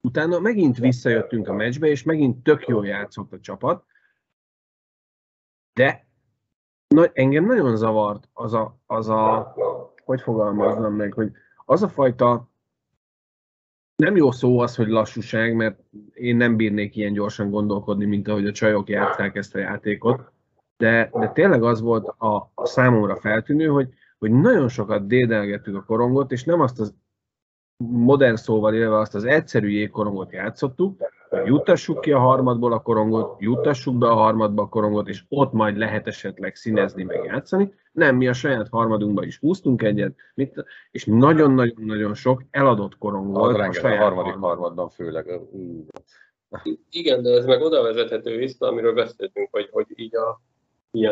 Utána 0.00 0.38
megint 0.38 0.78
visszajöttünk 0.78 1.48
a 1.48 1.52
meccsbe, 1.52 1.86
és 1.86 2.02
megint 2.02 2.42
tök 2.42 2.66
jól 2.66 2.86
játszott 2.86 3.32
a 3.32 3.40
csapat, 3.40 3.84
de 5.72 6.06
na, 6.88 7.10
engem 7.12 7.44
nagyon 7.44 7.76
zavart 7.76 8.28
az 8.32 8.54
a, 8.54 8.78
az 8.86 9.08
a, 9.08 9.54
hogy 10.04 10.20
fogalmaznám 10.20 10.92
meg, 10.92 11.12
hogy 11.12 11.30
az 11.64 11.82
a 11.82 11.88
fajta, 11.88 12.48
nem 13.96 14.16
jó 14.16 14.30
szó 14.30 14.58
az, 14.58 14.76
hogy 14.76 14.88
lassúság, 14.88 15.54
mert 15.54 15.80
én 16.12 16.36
nem 16.36 16.56
bírnék 16.56 16.96
ilyen 16.96 17.12
gyorsan 17.12 17.50
gondolkodni, 17.50 18.04
mint 18.04 18.28
ahogy 18.28 18.46
a 18.46 18.52
csajok 18.52 18.88
játszák 18.88 19.36
ezt 19.36 19.54
a 19.54 19.58
játékot, 19.58 20.32
de, 20.76 21.10
de 21.12 21.28
tényleg 21.28 21.62
az 21.62 21.80
volt 21.80 22.08
a, 22.08 22.50
a 22.54 22.66
számomra 22.66 23.16
feltűnő, 23.16 23.66
hogy, 23.66 23.88
hogy 24.18 24.30
nagyon 24.30 24.68
sokat 24.68 25.06
dédelgettük 25.06 25.76
a 25.76 25.84
korongot, 25.84 26.32
és 26.32 26.44
nem 26.44 26.60
azt 26.60 26.80
az 26.80 26.94
modern 27.76 28.36
szóval 28.36 28.74
élve 28.74 28.98
azt 28.98 29.14
az 29.14 29.24
egyszerű 29.24 29.68
jégkorongot 29.68 30.32
játszottuk, 30.32 31.00
juttassuk 31.44 32.00
ki 32.00 32.12
a 32.12 32.18
harmadból 32.18 32.72
a 32.72 32.78
korongot, 32.78 33.36
juttassuk 33.40 33.98
be 33.98 34.06
a 34.06 34.14
harmadba 34.14 34.62
a 34.62 34.68
korongot, 34.68 35.08
és 35.08 35.22
ott 35.28 35.52
majd 35.52 35.76
lehet 35.76 36.06
esetleg 36.06 36.54
színezni, 36.54 37.02
meg 37.02 37.24
játszani. 37.24 37.74
Nem, 37.92 38.16
mi 38.16 38.28
a 38.28 38.32
saját 38.32 38.68
harmadunkba 38.68 39.24
is 39.24 39.38
húztunk 39.38 39.82
egyet, 39.82 40.14
mit, 40.34 40.64
és 40.90 41.04
nagyon-nagyon-nagyon 41.04 42.14
sok 42.14 42.42
eladott 42.50 42.98
korong 42.98 43.32
volt 43.32 43.58
a, 43.58 43.72
saját 43.72 44.00
a 44.00 44.02
harmadik 44.02 44.32
harmad. 44.32 44.50
harmadban 44.50 44.88
főleg. 44.88 45.40
Igen, 46.90 47.22
de 47.22 47.30
ez 47.30 47.44
meg 47.44 47.60
oda 47.60 47.82
vezethető 47.82 48.36
vissza, 48.36 48.66
amiről 48.66 48.94
beszéltünk, 48.94 49.48
hogy, 49.50 49.68
hogy 49.72 49.86
így 49.94 50.16
a, 50.16 50.40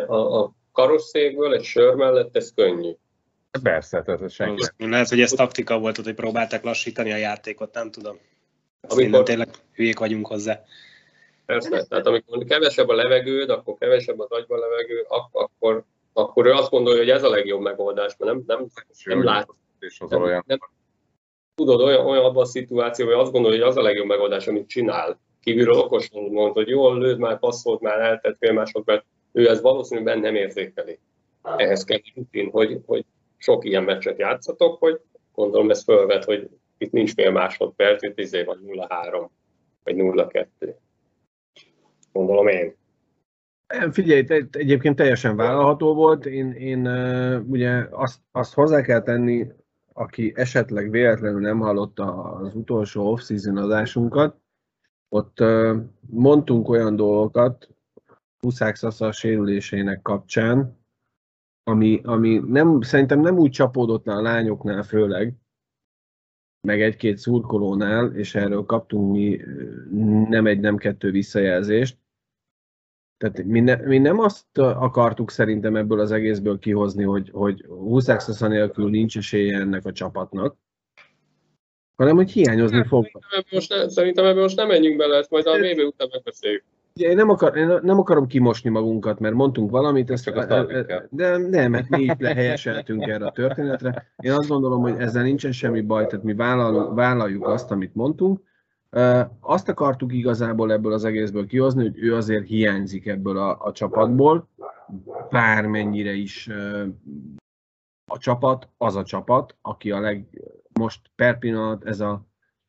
a, 0.07 0.41
a 0.43 0.53
karosszékből 0.73 1.55
egy 1.55 1.63
sör 1.63 1.95
mellett 1.95 2.37
ez 2.37 2.55
könnyű. 2.55 2.93
Persze, 3.63 4.03
ez 4.07 4.33
senki. 4.33 4.63
Lehet, 4.77 5.09
hogy 5.09 5.21
ez 5.21 5.31
taktika 5.31 5.79
volt, 5.79 5.97
hogy 5.97 6.15
próbálták 6.15 6.65
lassítani 6.65 7.13
a 7.13 7.17
játékot, 7.17 7.75
nem 7.75 7.91
tudom. 7.91 8.17
Amikor... 8.89 9.23
tényleg 9.23 9.49
hülyék 9.75 9.99
vagyunk 9.99 10.27
hozzá. 10.27 10.65
Persze, 11.47 11.87
tehát 11.87 12.07
amikor 12.07 12.45
kevesebb 12.45 12.89
a 12.89 12.95
levegőd, 12.95 13.51
akkor 13.51 13.77
kevesebb 13.79 14.19
az 14.19 14.31
agyban 14.31 14.59
levegő, 14.59 15.07
akkor, 15.09 15.85
akkor 16.13 16.47
ő 16.47 16.51
azt 16.51 16.71
gondolja, 16.71 16.99
hogy 16.99 17.11
ez 17.11 17.23
a 17.23 17.31
legjobb 17.31 17.61
megoldás, 17.61 18.17
mert 18.19 18.33
nem, 18.33 18.43
nem, 18.47 18.67
nem 19.05 19.25
lát. 19.25 19.49
Nem, 20.09 20.23
olyan. 20.23 20.45
Nem, 20.47 20.59
tudod, 21.55 21.81
olyan, 21.81 22.07
olyan 22.07 22.25
abban 22.25 22.43
a 22.43 22.47
szituációban, 22.47 23.15
hogy 23.15 23.23
azt 23.23 23.33
gondolja, 23.33 23.59
hogy 23.59 23.69
az 23.69 23.77
a 23.77 23.83
legjobb 23.83 24.07
megoldás, 24.07 24.47
amit 24.47 24.69
csinál. 24.69 25.21
Kívülről 25.43 25.79
okosan 25.79 26.23
mond, 26.23 26.55
hogy 26.55 26.69
jól 26.69 26.99
lőd 26.99 27.19
már, 27.19 27.39
passzolt 27.39 27.81
már, 27.81 28.01
eltett 28.01 28.37
fél 28.39 28.53
másodperc, 28.53 29.05
ő 29.33 29.49
ez 29.49 29.61
valószínűleg 29.61 30.21
nem 30.21 30.35
érzékeli. 30.35 30.99
Ehhez 31.43 31.85
kell 31.85 31.99
rutin, 32.15 32.51
hogy, 32.51 32.81
hogy 32.87 33.05
sok 33.37 33.65
ilyen 33.65 33.83
meccset 33.83 34.19
játszatok, 34.19 34.79
hogy 34.79 35.01
gondolom 35.35 35.71
ez 35.71 35.83
fölvet, 35.83 36.25
hogy 36.25 36.49
itt 36.83 36.93
nincs 36.93 37.15
fél 37.15 37.31
másodperc, 37.31 38.03
itt 38.03 38.19
izé 38.19 38.43
van 38.43 38.61
0-3, 38.67 39.29
vagy 39.85 39.95
0-2. 39.99 40.75
Gondolom 42.13 42.47
én. 42.47 42.75
Figyelj, 43.91 44.27
egyébként 44.51 44.97
teljesen 44.97 45.37
vállalható 45.37 45.95
volt. 45.95 46.27
Én, 46.27 46.53
én 46.53 46.87
ugye 47.49 47.87
azt, 47.91 48.21
azt 48.33 48.55
hozzá 48.55 48.81
kell 48.81 49.03
tenni, 49.03 49.47
aki 49.93 50.33
esetleg 50.37 50.91
véletlenül 50.91 51.41
nem 51.41 51.59
hallotta 51.59 52.23
az 52.23 52.55
utolsó 52.55 53.11
off-season 53.11 53.57
adásunkat, 53.57 54.37
ott 55.09 55.45
mondtunk 56.11 56.69
olyan 56.69 56.97
dolgokat 56.97 57.69
Huszák 58.41 58.77
Szasza 58.77 59.13
sérülésének 59.13 60.03
kapcsán, 60.03 60.81
ami, 61.65 62.01
ami 62.05 62.43
nem, 62.47 62.81
szerintem 62.81 63.21
nem 63.21 63.39
úgy 63.39 63.51
csapódott 63.51 64.05
le 64.05 64.15
a 64.15 64.23
lányoknál 64.23 64.83
főleg, 64.83 65.35
meg 66.63 66.83
egy-két 66.83 67.19
szurkolónál, 67.19 68.17
és 68.17 68.35
erről 68.35 68.65
kaptunk 68.65 69.13
mi 69.13 69.41
nem 70.29 70.47
egy, 70.47 70.61
nem 70.61 70.77
kettő 70.77 71.11
visszajelzést. 71.11 71.97
Tehát 73.17 73.43
mi, 73.45 73.61
ne, 73.61 73.77
mi 73.77 73.99
nem 73.99 74.19
azt 74.19 74.59
akartuk 74.59 75.31
szerintem 75.31 75.77
ebből 75.77 76.01
az 76.01 76.13
egészből 76.13 76.59
kihozni, 76.59 77.05
hogy, 77.05 77.31
hogy 77.33 77.65
Huszexasa 77.69 78.49
nélkül 78.49 78.91
nincs 78.91 79.17
esélye 79.17 79.59
ennek 79.59 79.85
a 79.85 79.93
csapatnak, 79.93 80.57
hanem 81.95 82.17
hogy 82.17 82.31
hiányozni 82.31 82.85
fog. 82.85 83.05
Szerintem, 83.05 83.43
most 83.51 83.71
ne, 83.71 83.89
szerintem 83.89 84.25
ebben 84.25 84.43
most 84.43 84.57
nem 84.57 84.67
menjünk 84.67 84.97
bele, 84.97 85.17
ezt 85.17 85.31
majd 85.31 85.47
a 85.47 85.59
VB 85.59 85.79
után 85.79 86.09
megbeszéljük. 86.13 86.65
Én 86.95 87.17
nem, 87.17 87.29
akar, 87.29 87.57
én 87.57 87.79
nem 87.83 87.99
akarom 87.99 88.27
kimosni 88.27 88.71
magunkat, 88.71 89.19
mert 89.19 89.35
mondtunk 89.35 89.71
valamit, 89.71 90.11
ezt, 90.11 90.25
Csak 90.25 90.37
e, 90.37 90.55
e, 90.55 91.07
de 91.11 91.37
nem, 91.37 91.71
mert 91.71 91.89
mi 91.89 92.03
itt 92.03 92.21
lehelyeseltünk 92.21 93.03
erre 93.03 93.27
a 93.27 93.31
történetre. 93.31 94.13
Én 94.17 94.33
azt 94.33 94.49
gondolom, 94.49 94.83
hogy 94.83 94.95
ezzel 94.99 95.23
nincsen 95.23 95.53
semmi 95.53 95.81
baj, 95.81 96.07
tehát 96.07 96.25
mi 96.25 96.35
vállaljuk, 96.35 96.95
vállaljuk 96.95 97.47
azt, 97.47 97.71
amit 97.71 97.95
mondtunk. 97.95 98.41
Azt 99.41 99.69
akartuk 99.69 100.13
igazából 100.13 100.73
ebből 100.73 100.93
az 100.93 101.05
egészből 101.05 101.47
kihozni, 101.47 101.83
hogy 101.83 101.99
ő 101.99 102.15
azért 102.15 102.47
hiányzik 102.47 103.07
ebből 103.07 103.39
a, 103.39 103.59
a 103.61 103.73
csapatból, 103.73 104.49
bármennyire 105.31 106.13
is 106.13 106.49
a 108.07 108.19
csapat, 108.19 108.69
az 108.77 108.97
a 108.97 109.05
csapat, 109.05 109.57
aki 109.63 109.91
a 109.91 110.01
leg, 110.01 110.27
most 110.79 111.01
per 111.17 111.39
pillanat 111.39 111.85
ez 111.85 112.01
a, 112.01 112.27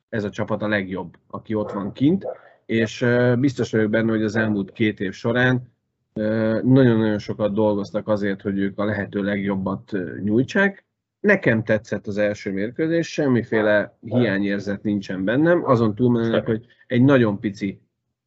ez 0.08 0.24
a 0.24 0.30
csapat 0.30 0.62
a 0.62 0.68
legjobb, 0.68 1.16
aki 1.30 1.54
ott 1.54 1.72
van 1.72 1.92
kint 1.92 2.26
és 2.66 3.06
biztos 3.38 3.70
vagyok 3.70 3.90
benne, 3.90 4.10
hogy 4.10 4.22
az 4.22 4.36
elmúlt 4.36 4.72
két 4.72 5.00
év 5.00 5.12
során 5.12 5.72
nagyon-nagyon 6.62 7.18
sokat 7.18 7.54
dolgoztak 7.54 8.08
azért, 8.08 8.42
hogy 8.42 8.58
ők 8.58 8.78
a 8.78 8.84
lehető 8.84 9.22
legjobbat 9.22 9.92
nyújtsák. 10.22 10.84
Nekem 11.20 11.64
tetszett 11.64 12.06
az 12.06 12.18
első 12.18 12.52
mérkőzés, 12.52 13.12
semmiféle 13.12 13.98
hiányérzet 14.00 14.82
nincsen 14.82 15.24
bennem, 15.24 15.64
azon 15.64 15.94
túlmenőleg, 15.94 16.44
hogy 16.44 16.66
egy 16.86 17.02
nagyon 17.02 17.40
pici, 17.40 17.80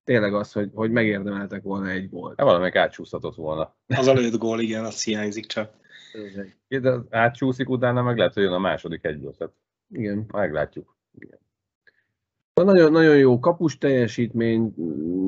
tényleg 0.04 0.34
az, 0.34 0.52
hogy, 0.52 0.70
hogy 0.74 0.92
megérdemeltek 0.92 1.64
volna 1.64 1.90
egy 1.90 2.10
gólt. 2.10 2.34
Hát 2.38 2.46
valamelyik 2.46 2.76
átsúszhatott 2.76 3.36
volna. 3.36 3.76
Az 3.88 4.08
a 4.08 4.14
lőtt 4.14 4.38
gól, 4.38 4.60
igen, 4.60 4.84
az 4.84 5.04
hiányzik 5.04 5.46
csak. 5.46 5.74
De 6.68 6.94
átsúszik, 7.10 7.70
utána 7.70 8.02
meg 8.02 8.18
lehet, 8.18 8.34
hogy 8.34 8.44
jön 8.44 8.52
a 8.52 8.60
második 8.60 9.06
egy 9.06 9.22
gólt. 9.22 9.50
Igen. 9.90 10.26
Meglátjuk. 10.32 10.96
Igen. 11.20 11.40
Nagyon, 12.64 12.92
nagyon 12.92 13.18
jó 13.18 13.40
kapus 13.40 13.78
teljesítmény 13.78 14.74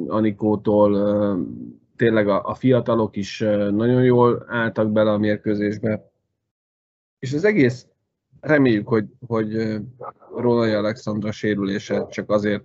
Anikótól, 0.08 0.92
tényleg 1.96 2.28
a, 2.28 2.46
a 2.46 2.54
fiatalok 2.54 3.16
is 3.16 3.40
nagyon 3.72 4.04
jól 4.04 4.46
álltak 4.48 4.92
bele 4.92 5.12
a 5.12 5.18
mérkőzésbe. 5.18 6.12
És 7.20 7.34
az 7.34 7.44
egész, 7.44 7.88
reméljük, 8.42 8.88
hogy, 8.88 9.06
hogy 9.28 9.80
Rónai 10.38 10.72
Alexandra 10.72 11.32
sérülése 11.32 12.08
csak 12.08 12.30
azért 12.30 12.64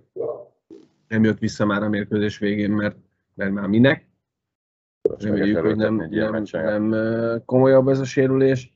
nem 1.07 1.23
jött 1.23 1.39
vissza 1.39 1.65
már 1.65 1.83
a 1.83 1.89
mérkőzés 1.89 2.37
végén, 2.37 2.71
mert, 2.71 2.97
mert 3.33 3.51
már 3.51 3.67
minek. 3.67 4.07
Reméljük, 5.17 5.59
hogy 5.59 5.75
nem, 5.75 6.07
nem, 6.09 6.45
nem 6.51 7.43
komolyabb 7.45 7.87
ez 7.87 7.99
a 7.99 8.05
sérülés. 8.05 8.73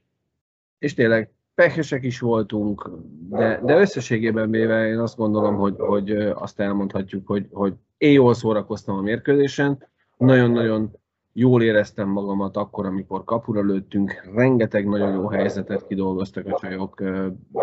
És 0.80 0.94
tényleg 0.94 1.32
pehesek 1.60 2.04
is 2.04 2.20
voltunk, 2.20 2.90
de, 3.30 3.62
de 3.64 3.80
összességében 3.80 4.52
véve 4.52 4.88
én 4.88 5.00
azt 5.00 5.18
gondolom, 5.18 5.56
hogy, 5.56 5.76
hogy 5.78 6.12
azt 6.16 6.60
elmondhatjuk, 6.60 7.28
hogy, 7.28 7.48
hogy 7.52 7.74
én 7.98 8.12
jól 8.12 8.34
szórakoztam 8.34 8.98
a 8.98 9.02
mérkőzésen, 9.02 9.88
nagyon-nagyon 10.18 10.92
jól 11.34 11.64
éreztem 11.64 12.10
magamat 12.10 12.58
akkor, 12.58 12.86
amikor 12.86 13.24
kapura 13.24 13.62
lőttünk, 13.62 14.30
rengeteg 14.36 14.88
nagyon 14.88 15.14
jó 15.14 15.28
helyzetet 15.28 15.88
kidolgoztak 15.88 16.46
a 16.48 16.58
csajok, 16.60 17.04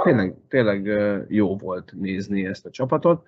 tényleg, 0.03 0.35
tényleg 0.49 0.87
jó 1.29 1.57
volt 1.57 1.93
nézni 1.99 2.47
ezt 2.47 2.67
a 2.67 2.71
csapatot. 2.71 3.27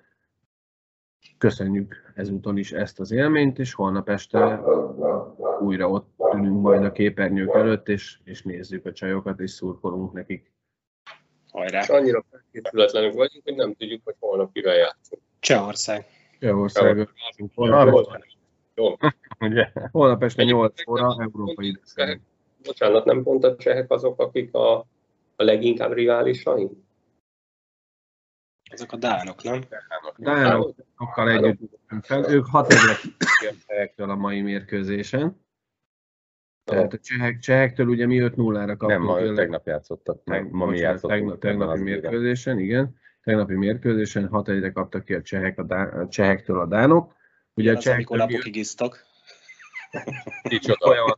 Köszönjük 1.37 1.95
ezúton 2.15 2.57
is 2.57 2.71
ezt 2.71 2.99
az 2.99 3.11
élményt, 3.11 3.59
és 3.59 3.73
holnap 3.73 4.09
este 4.09 4.61
újra 5.61 5.89
ott 5.89 6.09
ülünk 6.33 6.61
majd 6.61 6.83
a 6.83 6.91
képernyők 6.91 7.53
előtt, 7.53 7.89
és, 7.89 8.19
és 8.23 8.43
nézzük 8.43 8.85
a 8.85 8.91
csajokat, 8.91 9.39
és 9.39 9.51
szurkolunk 9.51 10.13
nekik. 10.13 10.51
Hajrá! 11.59 11.81
És 11.81 11.89
annyira 11.89 12.25
felkészületlenül 12.31 13.11
vagyunk, 13.11 13.43
hogy 13.43 13.55
nem 13.55 13.73
tudjuk, 13.73 14.01
hogy 14.03 14.15
holnap 14.19 14.53
kivel 14.53 14.75
játszunk. 14.75 15.21
Csehország. 15.39 16.05
Csehország. 16.39 17.09
Holnap, 17.55 18.07
holnap 19.91 20.23
este 20.23 20.43
8 20.43 20.87
óra 20.87 21.15
európai 21.19 21.67
időszerűen. 21.67 22.21
Bocsánat, 22.63 23.05
nem 23.05 23.23
pont 23.23 23.43
a 23.43 23.55
csehek 23.55 23.91
azok, 23.91 24.21
akik 24.21 24.53
a, 24.53 24.77
a 25.35 25.43
leginkább 25.43 25.91
riválisai? 25.91 26.69
Ezek 28.71 28.91
a 28.91 28.97
dánok, 28.97 29.43
nem? 29.43 29.61
Dánokkal 30.17 31.29
együtt 31.29 31.79
fel. 32.01 32.29
Ők 32.29 32.45
hat 32.45 32.73
egyre 33.67 34.03
a 34.11 34.15
mai 34.15 34.41
mérkőzésen. 34.41 35.47
Tehát 36.69 36.93
a 36.93 36.97
csehek, 36.97 37.39
csehektől 37.39 37.87
ugye 37.87 38.05
mi 38.05 38.17
5-0-ra 38.21 38.75
kaptunk. 38.77 38.89
Nem, 38.89 39.01
ma 39.01 39.33
tegnap 39.33 39.67
játszottak, 39.67 40.21
meg 40.25 40.51
ma 40.51 40.65
mi 40.65 40.77
játszottunk. 40.77 41.11
Tegnap, 41.11 41.39
tegnapi 41.39 41.81
mérkőzésen, 41.81 42.59
igen. 42.59 42.95
Tegnapi 43.23 43.53
mérkőzésen 43.53 44.27
6 44.27 44.49
1 44.49 44.71
kaptak 44.71 45.05
ki 45.05 45.13
a, 45.13 45.21
csehek, 45.21 45.59
a, 45.59 45.63
dá, 45.63 45.83
a 45.83 46.07
csehektől 46.07 46.59
a 46.59 46.65
dánok. 46.65 47.15
Ugye 47.53 47.71
a 47.71 47.77
csehektől 47.77 48.17
napokig 48.17 48.55
isztak. 48.55 49.07
Kicsoda. 50.43 51.17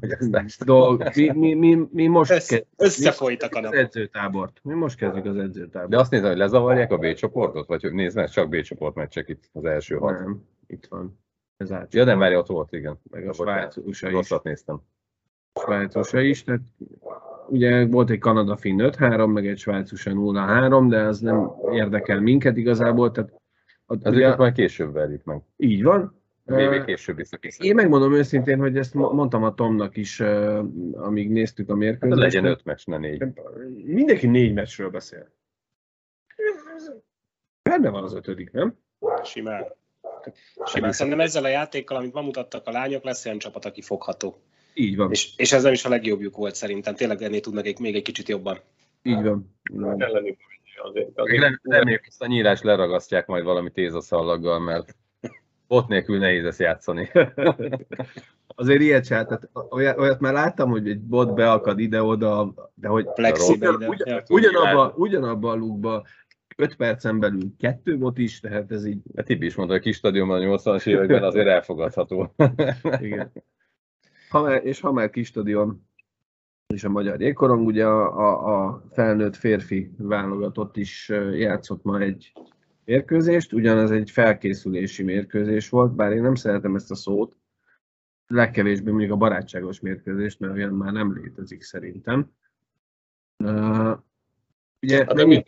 Fogyasztást. 0.00 0.64
dolg. 0.64 1.10
Mi, 1.14 1.30
mi, 1.30 1.54
mi, 1.54 1.88
mi 1.92 2.06
most 2.06 2.30
Össze, 2.30 2.56
kezdjük 2.56 2.68
összefolytak 2.76 3.54
a 3.54 3.58
az 3.58 3.64
napok. 3.64 3.78
edzőtábort. 3.78 4.60
Mi 4.62 4.74
most 4.74 4.96
kezdjük 4.96 5.24
az 5.24 5.36
edzőtábort. 5.36 5.90
De 5.90 5.98
azt 5.98 6.10
nézem, 6.10 6.28
hogy 6.28 6.38
lezavarják 6.38 6.92
a 6.92 6.96
B 6.96 7.12
csoportot? 7.12 7.66
Vagy 7.66 7.82
hogy 7.82 7.92
nézd 7.92 8.16
meg, 8.16 8.28
csak 8.28 8.48
B 8.48 8.60
csoport 8.60 8.94
meccsek 8.94 9.28
itt 9.28 9.50
az 9.52 9.64
első 9.64 9.96
hat. 9.96 10.18
Nem, 10.18 10.42
itt 10.66 10.86
van. 10.86 11.24
Ez 11.56 11.72
át. 11.72 11.94
Ja, 11.94 12.04
nem, 12.04 12.18
várj, 12.18 12.34
ott 12.36 12.46
volt, 12.46 12.72
igen. 12.72 12.98
Meg 13.10 13.28
a 13.28 13.32
Svájc, 13.32 13.76
USA 13.76 14.10
is. 14.10 14.34
Néztem. 14.42 14.80
Svájcosa 15.60 16.20
is, 16.20 16.44
tehát 16.44 16.60
ugye 17.48 17.86
volt 17.86 18.10
egy 18.10 18.18
Kanada-Finn 18.18 18.80
5-3, 18.82 19.32
meg 19.32 19.46
egy 19.46 19.58
Svájcosa 19.58 20.10
0-3, 20.14 20.86
de 20.88 21.00
az 21.02 21.20
nem 21.20 21.50
érdekel 21.72 22.20
minket 22.20 22.56
igazából, 22.56 23.10
tehát 23.10 23.32
Az 23.86 23.98
ugye, 24.04 24.36
majd 24.36 24.52
később 24.54 24.92
verjük 24.92 25.24
meg. 25.24 25.42
így 25.56 25.82
van. 25.82 26.20
Még 26.44 26.84
később 26.84 27.16
vissza 27.16 27.38
Én 27.58 27.74
megmondom 27.74 28.12
őszintén, 28.14 28.58
hogy 28.58 28.76
ezt 28.76 28.94
mo- 28.94 29.12
mondtam 29.12 29.42
a 29.42 29.54
Tomnak 29.54 29.96
is, 29.96 30.20
amíg 30.92 31.30
néztük 31.30 31.68
a 31.68 31.72
Hát 31.72 31.80
mérkőzést. 31.80 32.20
legyen 32.20 32.44
öt 32.44 32.64
meccs, 32.64 32.86
ne 32.86 32.98
négy. 32.98 33.24
Mindenki 33.84 34.26
négy 34.26 34.54
meccsről 34.54 34.90
beszél. 34.90 35.28
Benne 37.62 37.88
van 37.90 38.02
az 38.02 38.14
ötödik, 38.14 38.50
nem? 38.50 38.78
Simán. 39.22 39.64
Simán. 40.64 40.92
Szerintem 40.92 41.20
ezzel 41.20 41.44
a 41.44 41.48
játékkal, 41.48 41.96
amit 41.96 42.12
ma 42.12 42.20
mutattak 42.20 42.66
a 42.66 42.70
lányok, 42.70 43.04
lesz 43.04 43.26
olyan 43.26 43.38
csapat, 43.38 43.64
aki 43.64 43.82
fogható. 43.82 44.42
Így 44.74 44.96
van. 44.96 45.10
És, 45.10 45.32
és 45.36 45.52
ez 45.52 45.62
nem 45.62 45.72
is 45.72 45.84
a 45.84 45.88
legjobbjuk 45.88 46.36
volt 46.36 46.54
szerintem. 46.54 46.94
Tényleg 46.94 47.22
ennél 47.22 47.40
tudnak 47.40 47.66
egy, 47.66 47.78
még 47.78 47.94
egy 47.94 48.02
kicsit 48.02 48.28
jobban. 48.28 48.58
Így 49.02 49.22
van. 49.22 49.56
Ellenük 49.96 50.38
azért. 50.82 51.18
Azért 51.18 51.40
rem- 51.40 51.60
Reméljük, 51.62 52.06
ezt 52.06 52.22
a 52.22 52.26
nyílást 52.26 52.62
leragasztják 52.62 53.26
majd 53.26 53.44
valami 53.44 53.70
tézaszallaggal, 53.70 54.58
mert 54.60 54.96
ott 55.66 55.88
nélkül 55.88 56.18
nehéz 56.18 56.44
ezt 56.44 56.58
játszani. 56.58 57.10
Azért 58.58 58.80
ilyet 58.80 59.04
se, 59.04 59.24
tehát 59.24 59.48
olyat, 59.70 59.98
olyat 59.98 60.20
már 60.20 60.32
láttam, 60.32 60.70
hogy 60.70 60.88
egy 60.88 61.00
bot 61.00 61.34
beakad 61.34 61.78
ide-oda, 61.78 62.54
de 62.74 62.88
hogy 62.88 63.06
Flexibe 63.14 63.68
ugyan, 63.70 63.92
ide. 63.92 64.04
ugyan, 64.04 64.22
ugyanabba, 64.28 64.94
ugyanabba 64.96 65.50
a 65.50 65.54
lukba 65.54 66.06
5 66.56 66.76
percen 66.76 67.18
belül 67.18 67.56
kettő 67.58 67.98
bot 67.98 68.18
is, 68.18 68.40
tehát 68.40 68.72
ez 68.72 68.84
így, 68.84 69.02
A 69.14 69.22
Tibi 69.22 69.46
is 69.46 69.54
mondta, 69.54 69.74
hogy 69.74 69.82
a 69.82 69.86
kis 69.86 69.96
stadionban 69.96 70.42
a 70.42 70.56
80-as 70.56 70.86
években 70.86 71.22
azért 71.22 71.46
elfogadható. 71.46 72.34
igen. 73.00 73.32
Ha 74.28 74.42
már, 74.42 74.64
és 74.64 74.80
ha 74.80 74.92
már 74.92 75.10
kis 75.10 75.26
stadion 75.26 75.88
és 76.74 76.84
a 76.84 76.88
magyar 76.88 77.20
jégkorong, 77.20 77.66
ugye 77.66 77.86
a, 77.86 78.18
a, 78.18 78.64
a 78.64 78.82
felnőtt 78.90 79.36
férfi 79.36 79.90
válogatott 79.98 80.76
is 80.76 81.08
játszott 81.32 81.82
ma 81.82 82.00
egy 82.00 82.32
mérkőzést, 82.84 83.52
ugyanaz 83.52 83.90
egy 83.90 84.10
felkészülési 84.10 85.02
mérkőzés 85.02 85.68
volt, 85.68 85.92
bár 85.94 86.12
én 86.12 86.22
nem 86.22 86.34
szeretem 86.34 86.74
ezt 86.74 86.90
a 86.90 86.94
szót, 86.94 87.36
legkevésbé 88.26 88.90
mondjuk 88.90 89.12
a 89.12 89.16
barátságos 89.16 89.80
mérkőzést, 89.80 90.40
mert 90.40 90.52
olyan 90.52 90.74
már 90.74 90.92
nem 90.92 91.14
létezik 91.14 91.62
szerintem. 91.62 92.30
Ugye 94.82 94.96
Hát 94.96 95.14
nem 95.14 95.42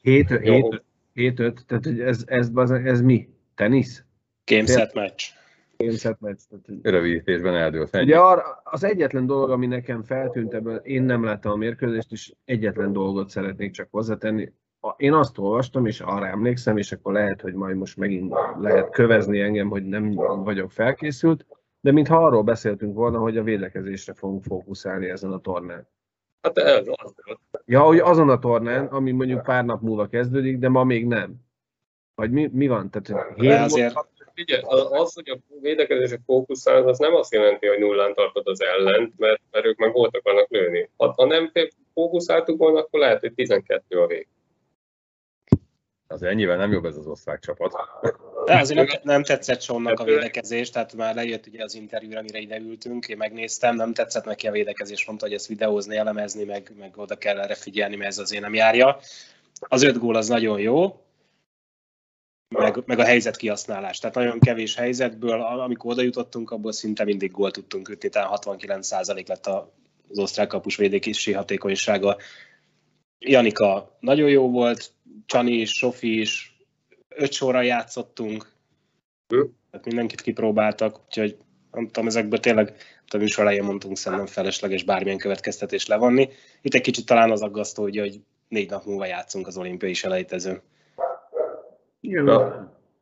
7 0.00 0.40
Jó. 0.42 0.70
5 1.14 1.64
tehát 1.66 1.84
hogy 1.84 2.00
ez, 2.00 2.22
ez, 2.26 2.50
ez, 2.54 2.70
ez 2.70 3.00
mi? 3.00 3.28
Tenisz? 3.54 4.04
Game 4.44 4.66
set 4.66 4.94
match. 4.94 5.32
Game 5.76 5.96
set 5.96 6.20
match. 6.20 6.44
Tehát, 6.48 6.80
Rövidítésben 6.82 7.54
eldőlt. 7.54 7.94
Ennyi. 7.94 8.04
Ugye 8.04 8.18
arra, 8.18 8.60
az 8.64 8.84
egyetlen 8.84 9.26
dolog, 9.26 9.50
ami 9.50 9.66
nekem 9.66 10.02
feltűnt 10.02 10.54
ebből, 10.54 10.76
én 10.76 11.02
nem 11.02 11.24
láttam 11.24 11.52
a 11.52 11.56
mérkőzést, 11.56 12.12
és 12.12 12.32
egyetlen 12.44 12.92
dolgot 12.92 13.28
szeretnék 13.28 13.72
csak 13.72 13.88
hozzátenni. 13.90 14.52
Én 14.96 15.12
azt 15.12 15.38
olvastam, 15.38 15.86
és 15.86 16.00
arra 16.00 16.26
emlékszem, 16.26 16.76
és 16.76 16.92
akkor 16.92 17.12
lehet, 17.12 17.40
hogy 17.40 17.54
majd 17.54 17.76
most 17.76 17.96
megint 17.96 18.34
lehet 18.58 18.90
kövezni 18.90 19.40
engem, 19.40 19.68
hogy 19.68 19.84
nem 19.84 20.14
vagyok 20.44 20.70
felkészült, 20.70 21.46
de 21.80 21.92
mintha 21.92 22.24
arról 22.24 22.42
beszéltünk 22.42 22.94
volna, 22.94 23.18
hogy 23.18 23.36
a 23.36 23.42
védekezésre 23.42 24.14
fogunk 24.14 24.42
fókuszálni 24.42 25.08
ezen 25.08 25.32
a 25.32 25.40
tornán. 25.40 25.88
Hát 26.40 26.58
ez 26.58 26.86
az. 26.86 27.14
Ja, 27.64 27.82
hogy 27.82 27.98
azon 27.98 28.28
a 28.28 28.38
tornán, 28.38 28.86
ami 28.86 29.10
mondjuk 29.10 29.42
pár 29.42 29.64
nap 29.64 29.80
múlva 29.80 30.06
kezdődik, 30.06 30.58
de 30.58 30.68
ma 30.68 30.84
még 30.84 31.06
nem. 31.06 31.34
Vagy 32.14 32.30
mi, 32.30 32.50
mi 32.52 32.66
van? 32.66 32.90
Tehát, 32.90 33.34
hét 33.36 33.52
azért 33.52 33.94
Figyelj, 34.38 34.62
az, 34.90 35.14
hogy 35.14 35.28
a 35.28 35.38
védekezésre 35.60 36.18
fókuszál, 36.26 36.88
az 36.88 36.98
nem 36.98 37.14
azt 37.14 37.32
jelenti, 37.32 37.66
hogy 37.66 37.78
nullán 37.78 38.14
tartod 38.14 38.46
az 38.46 38.62
ellent, 38.62 39.12
mert, 39.16 39.40
mert 39.50 39.64
ők 39.64 39.78
meg 39.78 39.92
volt 39.92 40.16
akarnak 40.16 40.50
lőni. 40.50 40.90
Ha, 40.96 41.12
ha 41.16 41.26
nem 41.26 41.52
fókuszáltuk 41.94 42.58
volna, 42.58 42.78
akkor 42.78 43.00
lehet, 43.00 43.20
hogy 43.20 43.34
12 43.34 44.00
a 44.00 44.06
vég. 44.06 44.28
Az 46.10 46.22
ennyivel 46.22 46.56
nem 46.56 46.72
jobb 46.72 46.84
ez 46.84 46.96
az 46.96 47.06
osztrák 47.06 47.40
csapat. 47.40 47.74
De 48.44 48.58
azért 48.58 48.88
nem, 48.88 49.00
nem 49.02 49.22
tetszett 49.22 49.60
Sonnak 49.60 50.00
a 50.00 50.04
védekezés, 50.04 50.70
tehát 50.70 50.94
már 50.94 51.14
lejött 51.14 51.46
ugye 51.46 51.64
az 51.64 51.74
interjúra, 51.74 52.18
amire 52.18 52.38
ide 52.38 52.58
ültünk, 52.58 53.08
én 53.08 53.16
megnéztem, 53.16 53.76
nem 53.76 53.92
tetszett 53.92 54.24
neki 54.24 54.46
a 54.46 54.52
védekezés, 54.52 55.06
mondta, 55.06 55.24
hogy 55.26 55.34
ezt 55.34 55.46
videózni, 55.46 55.96
elemezni, 55.96 56.44
meg, 56.44 56.72
meg 56.78 56.96
oda 56.96 57.16
kell 57.16 57.38
erre 57.40 57.54
figyelni, 57.54 57.96
mert 57.96 58.10
ez 58.10 58.18
azért 58.18 58.42
nem 58.42 58.54
járja. 58.54 58.98
Az 59.60 59.82
öt 59.82 59.98
gól 59.98 60.16
az 60.16 60.28
nagyon 60.28 60.60
jó, 60.60 61.02
meg, 62.48 62.82
meg 62.86 62.98
a 62.98 63.04
helyzet 63.04 63.36
kihasználás. 63.36 63.98
Tehát 63.98 64.16
nagyon 64.16 64.38
kevés 64.38 64.74
helyzetből, 64.74 65.40
amikor 65.42 65.90
oda 65.90 66.02
jutottunk, 66.02 66.50
abból 66.50 66.72
szinte 66.72 67.04
mindig 67.04 67.30
gólt 67.30 67.52
tudtunk 67.52 67.88
ütni, 67.88 68.08
tehát 68.08 68.44
69% 68.46 69.28
lett 69.28 69.46
az 69.46 70.18
osztrák 70.18 70.46
kapus 70.46 70.76
védékési 70.76 71.32
hatékonysága. 71.32 72.16
Janika 73.18 73.96
nagyon 74.00 74.28
jó 74.28 74.50
volt, 74.50 74.92
Csani 75.28 75.52
is, 75.52 75.70
Sofi 75.70 76.20
is, 76.20 76.56
öt 77.08 77.32
sorra 77.32 77.62
játszottunk, 77.62 78.46
Hm. 79.28 79.42
tehát 79.70 79.86
mindenkit 79.86 80.20
kipróbáltak, 80.20 81.00
úgyhogy 81.06 81.36
nem 81.72 81.86
tudom, 81.86 82.06
ezekből 82.06 82.38
tényleg 82.38 82.74
a 83.12 83.16
műsor 83.16 83.44
elején 83.44 83.64
mondtunk 83.64 83.96
szerintem 83.96 84.26
felesleges 84.26 84.84
bármilyen 84.84 85.18
következtetés 85.18 85.86
levonni. 85.86 86.28
Itt 86.62 86.74
egy 86.74 86.80
kicsit 86.80 87.06
talán 87.06 87.30
az 87.30 87.42
aggasztó, 87.42 87.82
ugye, 87.82 88.00
hogy 88.00 88.20
négy 88.48 88.70
nap 88.70 88.84
múlva 88.84 89.06
játszunk 89.06 89.46
az 89.46 89.58
olimpiai 89.58 89.94
selejtezőn. 89.94 90.60
Igen. 92.00 92.28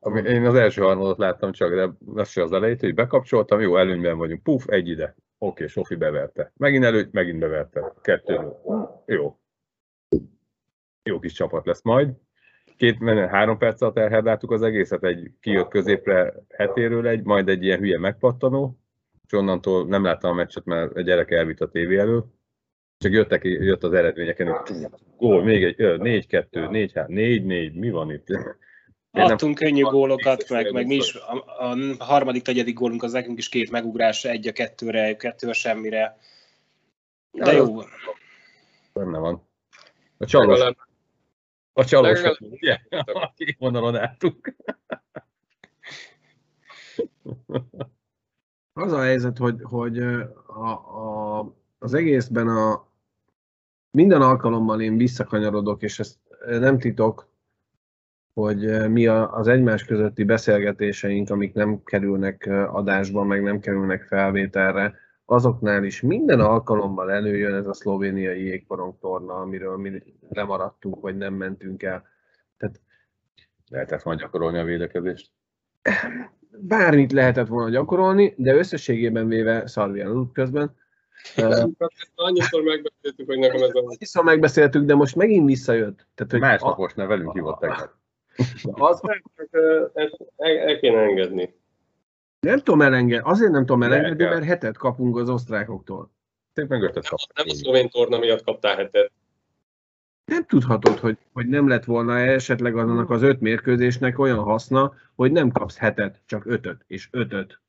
Ami, 0.00 0.20
én 0.20 0.44
az 0.44 0.54
első 0.54 0.82
harmadot 0.82 1.18
láttam 1.18 1.52
csak, 1.52 1.74
de 1.74 1.90
az 2.14 2.28
se 2.28 2.42
az 2.42 2.52
elejét, 2.52 2.80
hogy 2.80 2.94
bekapcsoltam, 2.94 3.60
jó, 3.60 3.76
előnyben 3.76 4.18
vagyunk. 4.18 4.42
Puf, 4.42 4.64
egy 4.68 4.88
ide. 4.88 5.14
Oké, 5.38 5.66
Sofi 5.66 5.94
beverte. 5.94 6.52
Megint 6.56 6.84
előtt, 6.84 7.12
megint 7.12 7.38
beverte. 7.38 7.92
Kettő. 8.02 8.52
Jó. 9.06 9.38
Jó 11.06 11.18
kis 11.18 11.32
csapat 11.32 11.66
lesz 11.66 11.82
majd. 11.82 12.10
Két, 12.76 12.98
három 13.28 13.58
perc 13.58 13.82
alatt 13.82 13.98
elherdáltuk 13.98 14.50
az 14.50 14.62
egészet, 14.62 15.04
egy 15.04 15.30
kijött 15.40 15.68
középre 15.68 16.34
hetéről 16.48 17.06
egy, 17.06 17.22
majd 17.22 17.48
egy 17.48 17.64
ilyen 17.64 17.78
hülye 17.78 17.98
megpattanó, 17.98 18.78
és 19.26 19.32
onnantól 19.32 19.86
nem 19.86 20.04
láttam 20.04 20.30
a 20.30 20.34
meccset, 20.34 20.64
mert 20.64 20.96
a 20.96 21.00
gyerek 21.00 21.30
elvitt 21.30 21.60
a 21.60 21.68
tévé 21.68 21.98
elő. 21.98 22.22
Csak 22.98 23.12
jöttek, 23.12 23.44
jött 23.44 23.84
az 23.84 23.92
eredményeken, 23.92 24.56
gól, 25.16 25.44
még 25.44 25.64
egy, 25.64 25.76
4-2, 25.78 26.46
4-3, 26.52 27.06
4-4, 27.08 27.72
mi 27.74 27.90
van 27.90 28.10
itt? 28.10 28.26
Adtunk 29.10 29.58
könnyű 29.58 29.82
gólokat, 29.82 30.48
meg, 30.48 30.72
meg 30.72 30.86
mi 30.86 30.94
is, 30.94 31.14
a, 31.14 31.44
a 31.68 31.76
harmadik, 31.98 32.46
negyedik 32.46 32.74
gólunk 32.74 33.02
az 33.02 33.12
nekünk 33.12 33.38
is 33.38 33.48
két 33.48 33.70
megugrás, 33.70 34.24
egy 34.24 34.48
a 34.48 34.52
kettőre, 34.52 35.16
kettő 35.16 35.48
a 35.48 35.52
semmire. 35.52 36.18
De 37.30 37.52
jó, 37.52 37.80
Benne 38.92 39.18
van. 39.18 39.48
A 40.18 40.24
csalós, 40.24 40.60
a 41.76 41.84
csalós, 41.84 42.22
ugye? 42.38 42.78
A 42.90 43.32
két 43.34 43.56
vonalon 43.58 43.96
álltunk. 43.96 44.56
Az 48.72 48.92
a 48.92 49.00
helyzet, 49.00 49.38
hogy, 49.38 49.56
hogy 49.62 49.98
a, 50.46 50.70
a, 50.70 51.54
az 51.78 51.94
egészben 51.94 52.48
a 52.48 52.86
minden 53.90 54.22
alkalommal 54.22 54.80
én 54.80 54.96
visszakanyarodok, 54.96 55.82
és 55.82 55.98
ezt 55.98 56.18
ö, 56.40 56.58
nem 56.58 56.78
titok, 56.78 57.28
hogy 58.34 58.90
mi 58.90 59.06
a, 59.06 59.32
az 59.34 59.48
egymás 59.48 59.84
közötti 59.84 60.24
beszélgetéseink, 60.24 61.30
amik 61.30 61.54
nem 61.54 61.82
kerülnek 61.84 62.46
adásba, 62.72 63.24
meg 63.24 63.42
nem 63.42 63.60
kerülnek 63.60 64.02
felvételre, 64.02 64.94
azoknál 65.26 65.84
is 65.84 66.00
minden 66.00 66.40
alkalommal 66.40 67.12
előjön 67.12 67.54
ez 67.54 67.66
a 67.66 67.74
szlovéniai 67.74 68.42
jégkorong 68.44 68.94
torna, 69.00 69.34
amiről 69.34 69.76
mi 69.76 70.02
lemaradtunk, 70.28 71.00
vagy 71.00 71.16
nem 71.16 71.34
mentünk 71.34 71.82
el. 71.82 72.04
Lehetett 73.70 74.04
majd 74.04 74.18
gyakorolni 74.18 74.58
a 74.58 74.64
védekezést. 74.64 75.30
Bármit 76.58 77.12
lehetett 77.12 77.46
volna 77.46 77.70
gyakorolni, 77.70 78.34
de 78.36 78.54
összességében 78.54 79.28
véve 79.28 79.66
szarvian 79.66 80.18
út 80.18 80.32
közben. 80.32 80.76
Ezt 81.36 81.68
annyiszor 82.14 82.62
megbeszéltük, 82.62 83.26
hogy 83.26 83.38
nekem 83.38 83.62
ez 83.62 83.74
a... 83.74 83.94
Vissza 83.98 84.22
megbeszéltük, 84.22 84.84
de 84.84 84.94
most 84.94 85.16
megint 85.16 85.46
visszajött. 85.46 86.06
Tehát, 86.14 86.32
hogy 86.32 86.40
Másnapos 86.40 86.94
ne 86.94 87.06
velünk 87.06 87.32
hívott 87.32 87.60
tegnap. 87.60 87.92
az, 88.64 89.00
Ezt 89.94 90.16
el, 90.36 90.58
el 90.58 90.78
kéne 90.78 90.98
engedni. 90.98 91.54
Nem 92.46 92.58
tudom 92.58 92.82
elengedni, 92.82 93.30
azért 93.30 93.50
nem 93.50 93.66
tudom 93.66 93.82
elengedni, 93.82 94.24
mert 94.24 94.44
hetet 94.44 94.76
kapunk 94.76 95.16
az 95.16 95.28
osztrákoktól. 95.28 96.10
Szépen 96.54 96.78
meg 96.78 96.88
ötöt 96.88 97.10
nem 97.34 97.46
a 97.48 97.54
szlovén 97.54 97.88
torna 97.88 98.18
miatt 98.18 98.44
kaptál 98.44 98.76
hetet. 98.76 99.10
Nem 100.24 100.46
tudhatod, 100.46 100.98
hogy, 100.98 101.18
hogy 101.32 101.46
nem 101.46 101.68
lett 101.68 101.84
volna 101.84 102.18
esetleg 102.18 102.76
annak 102.76 103.10
az 103.10 103.22
öt 103.22 103.40
mérkőzésnek 103.40 104.18
olyan 104.18 104.38
haszna, 104.38 104.94
hogy 105.14 105.32
nem 105.32 105.50
kapsz 105.50 105.76
hetet, 105.76 106.20
csak 106.26 106.46
ötöt, 106.46 106.84
és 106.86 107.08
ötöt. 107.10 107.60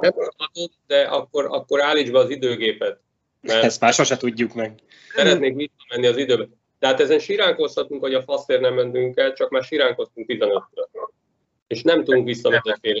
Nem 0.00 0.12
tudhatod, 0.12 0.70
de 0.86 1.02
akkor, 1.02 1.44
akkor 1.44 1.82
állíts 1.82 2.10
be 2.10 2.18
az 2.18 2.30
időgépet. 2.30 3.00
Mert 3.40 3.64
Ezt 3.64 3.80
már 3.80 3.92
sose 3.92 4.16
tudjuk 4.16 4.54
meg. 4.54 4.78
szeretnék 5.14 5.54
visszamenni 5.54 6.06
az 6.06 6.16
időbe. 6.16 6.48
Tehát 6.78 7.00
ezen 7.00 7.18
siránkozhatunk, 7.18 8.00
hogy 8.00 8.14
a 8.14 8.22
faszért 8.22 8.60
nem 8.60 8.74
mentünk 8.74 9.16
el, 9.16 9.32
csak 9.32 9.50
már 9.50 9.62
siránkoztunk 9.62 10.26
15-re. 10.30 10.88
És 11.66 11.82
nem 11.82 12.04
tudunk 12.04 12.26
visszamenni 12.26 12.70
a 12.70 12.78
fél 12.80 12.98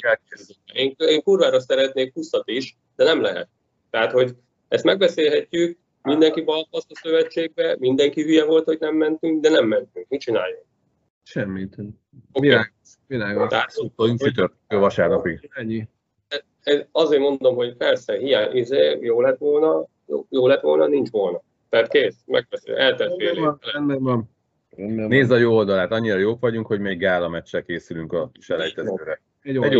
én, 0.72 0.94
én 0.96 1.22
kurvára 1.22 1.60
szeretnék 1.60 2.12
20 2.12 2.30
is, 2.44 2.76
de 2.96 3.04
nem 3.04 3.20
lehet. 3.20 3.48
Tehát, 3.90 4.12
hogy 4.12 4.34
ezt 4.68 4.84
megbeszélhetjük, 4.84 5.78
mindenki 6.02 6.42
balfaszt 6.42 6.90
a 6.90 6.94
szövetségbe, 7.02 7.76
mindenki 7.78 8.22
hülye 8.22 8.44
volt, 8.44 8.64
hogy 8.64 8.78
nem 8.80 8.94
mentünk, 8.94 9.42
de 9.42 9.48
nem 9.50 9.66
mentünk. 9.66 10.08
Mit 10.08 10.20
csináljunk? 10.20 10.64
Semmit. 11.22 11.76
Oké. 12.32 12.48
Világos. 12.48 12.70
Világos. 13.06 13.48
Tehát, 13.48 13.70
Szurkoljunk 13.70 14.20
csütörtökön 14.20 14.80
vasárnapig. 14.80 15.50
Ennyi. 15.52 15.88
ez 16.62 16.80
azért 16.92 17.22
mondom, 17.22 17.54
hogy 17.54 17.76
persze, 17.76 18.16
hiány, 18.18 18.56
izé, 18.56 18.98
jó 19.00 19.20
lett 19.20 19.38
volna, 19.38 19.86
jó, 20.06 20.26
jó 20.30 20.46
lett 20.46 20.60
volna, 20.60 20.86
nincs 20.86 21.10
volna. 21.10 21.42
Tehát 21.68 21.88
kész, 21.88 22.16
megbeszél, 22.26 22.74
eltelt 22.76 23.14
fél 23.18 23.32
év. 23.32 23.72
rendben 23.72 24.02
van. 24.02 24.33
Nézd 24.76 25.30
a 25.30 25.36
jó 25.36 25.54
oldalát, 25.56 25.92
annyira 25.92 26.18
jók 26.18 26.40
vagyunk, 26.40 26.66
hogy 26.66 26.80
még 26.80 26.98
gála 26.98 27.28
meccsel 27.28 27.62
készülünk 27.62 28.12
a 28.12 28.30
selejtezőre. 28.40 29.20
Egy 29.42 29.56
Egy 29.56 29.74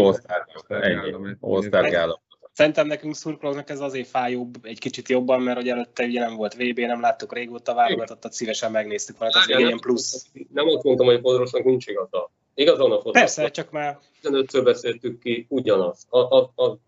All-Star 1.40 1.84
ennyi. 1.84 1.90
gála. 1.90 2.22
Szerintem 2.52 2.86
nekünk 2.86 3.14
szurkolóknak 3.14 3.70
ez 3.70 3.80
azért 3.80 4.08
fájóbb 4.08 4.54
egy 4.62 4.78
kicsit 4.78 5.08
jobban, 5.08 5.40
mert 5.42 5.56
hogy 5.56 5.68
előtte 5.68 6.04
ugye 6.04 6.20
nem 6.20 6.36
volt 6.36 6.54
VB, 6.54 6.78
nem 6.78 7.00
láttuk 7.00 7.32
régóta 7.32 7.74
válogatottat, 7.74 8.32
szívesen 8.32 8.70
megnéztük 8.70 9.18
volna, 9.18 9.38
az 9.38 9.46
Várjál, 9.46 9.66
ilyen 9.66 9.78
plusz. 9.78 10.26
Nem 10.52 10.66
azt 10.66 10.82
mondtam, 10.82 11.06
hogy 11.06 11.20
Fodrosnak 11.20 11.64
nincs 11.64 11.86
igaza. 11.86 12.30
Igazán 12.54 12.80
a 12.80 12.94
Fodrosnak. 12.94 13.12
Persze, 13.12 13.50
csak 13.50 13.70
már 13.70 13.98
15-ször 14.22 14.60
beszéltük 14.64 15.18
ki 15.18 15.46
ugyanaz. 15.48 16.06
A, 16.08 16.18
a, 16.18 16.52
a, 16.54 16.78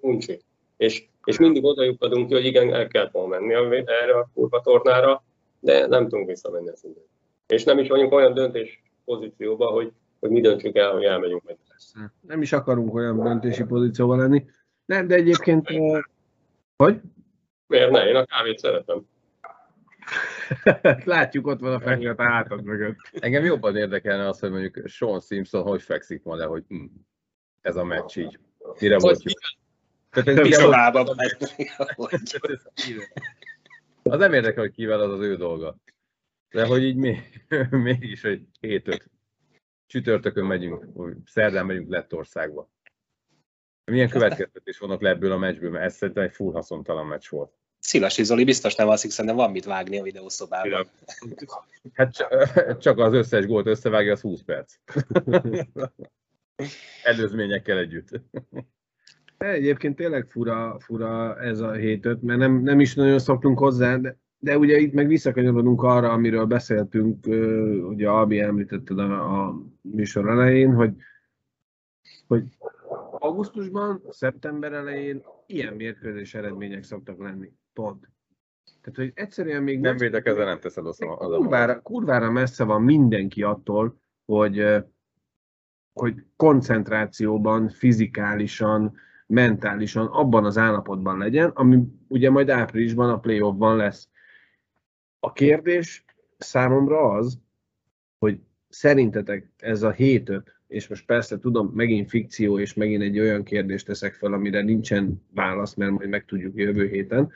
uncsi. 0.00 0.40
És, 0.76 1.04
és 1.24 1.38
mindig 1.38 1.64
oda 1.64 1.82
ki, 1.82 2.34
hogy 2.34 2.44
igen, 2.44 2.74
el 2.74 2.88
kellett 2.88 3.12
volna 3.12 3.38
menni 3.38 3.76
erre 3.76 4.14
a 4.18 4.30
kurva 4.34 4.60
tornára, 4.60 5.24
de 5.60 5.86
nem 5.86 6.08
tudunk 6.08 6.28
visszamenni 6.28 6.68
a 6.68 6.76
szinten. 6.76 7.04
És 7.46 7.64
nem 7.64 7.78
is 7.78 7.88
vagyunk 7.88 8.12
olyan 8.12 8.34
döntés 8.34 8.82
pozícióban, 9.04 9.72
hogy, 9.72 9.92
hogy 10.20 10.30
mi 10.30 10.40
döntsük 10.40 10.76
el, 10.76 10.92
hogy 10.92 11.04
elmegyünk 11.04 11.42
meg. 11.42 11.56
Persze. 11.68 12.12
Nem 12.20 12.42
is 12.42 12.52
akarunk 12.52 12.94
olyan 12.94 13.22
döntési 13.22 13.64
pozícióban 13.64 14.18
lenni. 14.18 14.44
Nem, 14.84 15.06
de 15.06 15.14
egyébként... 15.14 15.68
eh, 15.68 16.00
Hogy? 16.76 17.00
Miért 17.66 17.90
ne? 17.90 18.06
Én 18.06 18.16
a 18.16 18.24
kávét 18.24 18.58
szeretem. 18.58 19.06
Látjuk, 21.04 21.46
ott 21.46 21.60
van 21.60 21.72
a 21.72 21.80
fekete 21.80 22.22
hátad 22.22 22.62
mögött. 22.64 22.96
Engem 23.12 23.44
jobban 23.44 23.76
érdekelne 23.76 24.28
az, 24.28 24.38
hogy 24.38 24.50
mondjuk 24.50 24.88
Sean 24.88 25.20
Simpson 25.20 25.62
hogy 25.62 25.82
fekszik 25.82 26.22
ma 26.22 26.34
le, 26.34 26.44
hogy 26.44 26.64
hm, 26.68 26.84
ez 27.60 27.76
a 27.76 27.84
meccs 27.84 28.16
így. 28.16 28.38
Mire 28.80 28.98
volt 28.98 29.22
picsodába. 30.42 31.16
Az 34.02 34.18
nem 34.18 34.32
érdekel, 34.32 34.62
hogy 34.62 34.72
kivel 34.72 35.00
az 35.00 35.10
az 35.10 35.20
ő 35.20 35.36
dolga. 35.36 35.76
De 36.54 36.66
hogy 36.66 36.82
így 36.82 36.96
mi, 36.96 37.18
mégis, 37.70 38.22
hogy 38.22 38.42
7 38.60 39.10
csütörtökön 39.86 40.44
megyünk, 40.44 40.86
szerdán 41.26 41.66
megyünk 41.66 41.88
Lettországba. 41.88 42.70
Milyen 43.84 44.08
következtetés 44.08 44.78
vannak 44.78 45.00
le 45.00 45.08
ebből 45.08 45.32
a 45.32 45.36
meccsből, 45.36 45.70
mert 45.70 45.84
ez 45.84 45.96
szerintem 45.96 46.24
egy 46.24 46.32
full 46.32 46.52
haszontalan 46.52 47.06
meccs 47.06 47.28
volt. 47.28 47.52
Szilasi 47.78 48.24
Zoli 48.24 48.44
biztos 48.44 48.74
nem 48.74 48.88
alszik, 48.88 49.10
szerintem 49.10 49.36
van 49.36 49.50
mit 49.50 49.64
vágni 49.64 49.98
a 49.98 50.02
videószobában. 50.02 50.88
Hát 51.92 52.14
csak 52.84 52.98
az 52.98 53.12
összes 53.12 53.46
gólt 53.46 53.66
összevágja, 53.66 54.12
az 54.12 54.20
20 54.20 54.42
perc. 54.42 54.74
Előzményekkel 57.02 57.78
együtt. 57.78 58.08
De 59.38 59.46
egyébként 59.46 59.96
tényleg 59.96 60.26
fura, 60.30 60.76
fura 60.80 61.40
ez 61.40 61.60
a 61.60 61.72
7 61.72 62.22
mert 62.22 62.38
nem, 62.38 62.62
nem 62.62 62.80
is 62.80 62.94
nagyon 62.94 63.18
szoktunk 63.18 63.58
hozzá, 63.58 63.96
de, 63.96 64.18
de 64.44 64.58
ugye 64.58 64.78
itt 64.78 64.92
meg 64.92 65.06
visszakanyarodunk 65.06 65.82
arra, 65.82 66.12
amiről 66.12 66.44
beszéltünk, 66.44 67.26
ugye 67.88 68.08
Albi 68.08 68.40
említetted 68.40 68.98
a, 68.98 69.46
a 69.46 69.62
műsor 69.80 70.28
elején, 70.28 70.74
hogy, 70.74 70.94
hogy 72.26 72.42
augusztusban, 73.18 74.02
szeptember 74.08 74.72
elején 74.72 75.22
ilyen 75.46 75.74
mérkőzés 75.74 76.34
eredmények 76.34 76.82
szoktak 76.82 77.18
lenni. 77.18 77.52
Pont. 77.72 78.08
Tehát, 78.80 78.98
hogy 78.98 79.12
egyszerűen 79.14 79.62
még 79.62 79.80
Nem 79.80 79.96
védekezve, 79.96 80.44
nem 80.44 80.60
teszed 80.60 80.86
az 80.86 81.00
a 81.00 81.16
kurvára, 81.16 81.80
kurvára 81.80 82.30
messze 82.30 82.64
van 82.64 82.82
mindenki 82.82 83.42
attól, 83.42 84.00
hogy, 84.24 84.66
hogy 85.92 86.24
koncentrációban, 86.36 87.68
fizikálisan, 87.68 88.94
mentálisan 89.26 90.06
abban 90.06 90.44
az 90.44 90.58
állapotban 90.58 91.18
legyen, 91.18 91.50
ami 91.50 91.82
ugye 92.08 92.30
majd 92.30 92.48
áprilisban 92.48 93.10
a 93.10 93.18
playoffban 93.18 93.76
lesz. 93.76 94.12
A 95.24 95.32
kérdés 95.32 96.04
számomra 96.38 97.10
az, 97.10 97.38
hogy 98.18 98.38
szerintetek 98.68 99.50
ez 99.56 99.82
a 99.82 99.90
7 99.90 100.32
és 100.66 100.88
most 100.88 101.06
persze 101.06 101.38
tudom, 101.38 101.70
megint 101.74 102.08
fikció, 102.08 102.58
és 102.58 102.74
megint 102.74 103.02
egy 103.02 103.18
olyan 103.18 103.44
kérdést 103.44 103.86
teszek 103.86 104.14
fel, 104.14 104.32
amire 104.32 104.62
nincsen 104.62 105.22
válasz, 105.34 105.74
mert 105.74 105.90
majd 105.90 106.08
megtudjuk 106.08 106.56
jövő 106.56 106.88
héten, 106.88 107.32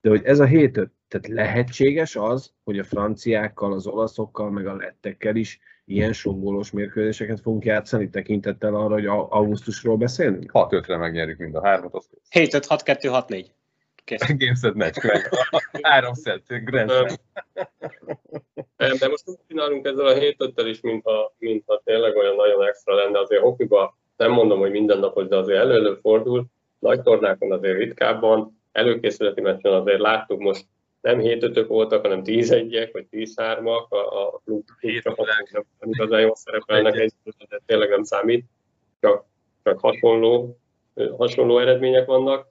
de 0.00 0.08
hogy 0.08 0.24
ez 0.24 0.38
a 0.38 0.44
7 0.44 0.72
tehát 0.72 1.28
lehetséges 1.28 2.16
az, 2.16 2.52
hogy 2.64 2.78
a 2.78 2.84
franciákkal, 2.84 3.72
az 3.72 3.86
olaszokkal, 3.86 4.50
meg 4.50 4.66
a 4.66 4.76
lettekkel 4.76 5.36
is 5.36 5.60
ilyen 5.84 6.12
sok 6.12 6.40
gólos 6.40 6.70
mérkőzéseket 6.70 7.40
fogunk 7.40 7.64
játszani, 7.64 8.10
tekintettel 8.10 8.74
arra, 8.74 8.94
hogy 8.94 9.06
au- 9.06 9.32
augusztusról 9.32 9.96
beszélünk? 9.96 10.50
6-5-re 10.54 10.96
megnyerjük 10.96 11.38
mind 11.38 11.54
a 11.54 11.64
hármat, 11.64 11.94
az 11.94 12.08
7-5-6-2-6-4. 12.30 13.46
Kész. 14.08 14.36
Game 14.36 14.54
set 14.54 14.74
meccs, 14.74 14.96
meg. 15.02 15.28
Három 15.82 16.14
set, 16.14 16.42
Grand 16.64 16.90
De 18.76 19.08
most 19.08 19.28
úgy 19.28 19.38
csinálunk 19.48 19.86
ezzel 19.86 20.06
a 20.06 20.14
7 20.14 20.36
5 20.38 20.66
is, 20.66 20.80
mintha, 20.80 21.34
mintha 21.38 21.80
tényleg 21.84 22.16
olyan 22.16 22.34
nagyon 22.34 22.66
extra 22.66 22.94
lenne. 22.94 23.18
Azért 23.18 23.42
hokiba 23.42 23.98
nem 24.16 24.30
mondom, 24.30 24.58
hogy 24.58 24.70
mindennapos, 24.70 25.26
de 25.26 25.36
azért 25.36 25.58
elő 25.58 25.98
fordul. 26.02 26.44
Nagy 26.78 27.02
tornákon 27.02 27.52
azért 27.52 27.78
ritkábban. 27.78 28.60
Előkészületi 28.72 29.40
meccsen 29.40 29.72
azért 29.72 30.00
láttuk 30.00 30.38
most 30.38 30.64
nem 31.00 31.18
7 31.18 31.42
5 31.42 31.66
voltak, 31.66 32.02
hanem 32.02 32.22
10 32.22 32.50
1 32.50 32.88
vagy 32.92 33.06
10 33.06 33.32
3 33.36 33.66
a, 33.66 33.86
a 33.90 34.40
klub, 34.44 34.64
csapatok 35.02 35.66
nem 35.78 35.90
igazán 35.90 36.20
jól 36.20 36.36
szerepelnek, 36.36 36.96
egy, 36.96 37.12
de 37.48 37.60
tényleg 37.66 37.88
nem 37.88 38.02
számít. 38.02 38.44
Csak, 39.00 39.24
csak 39.62 39.80
hasonló, 39.80 40.58
hasonló 41.16 41.58
eredmények 41.58 42.06
vannak. 42.06 42.46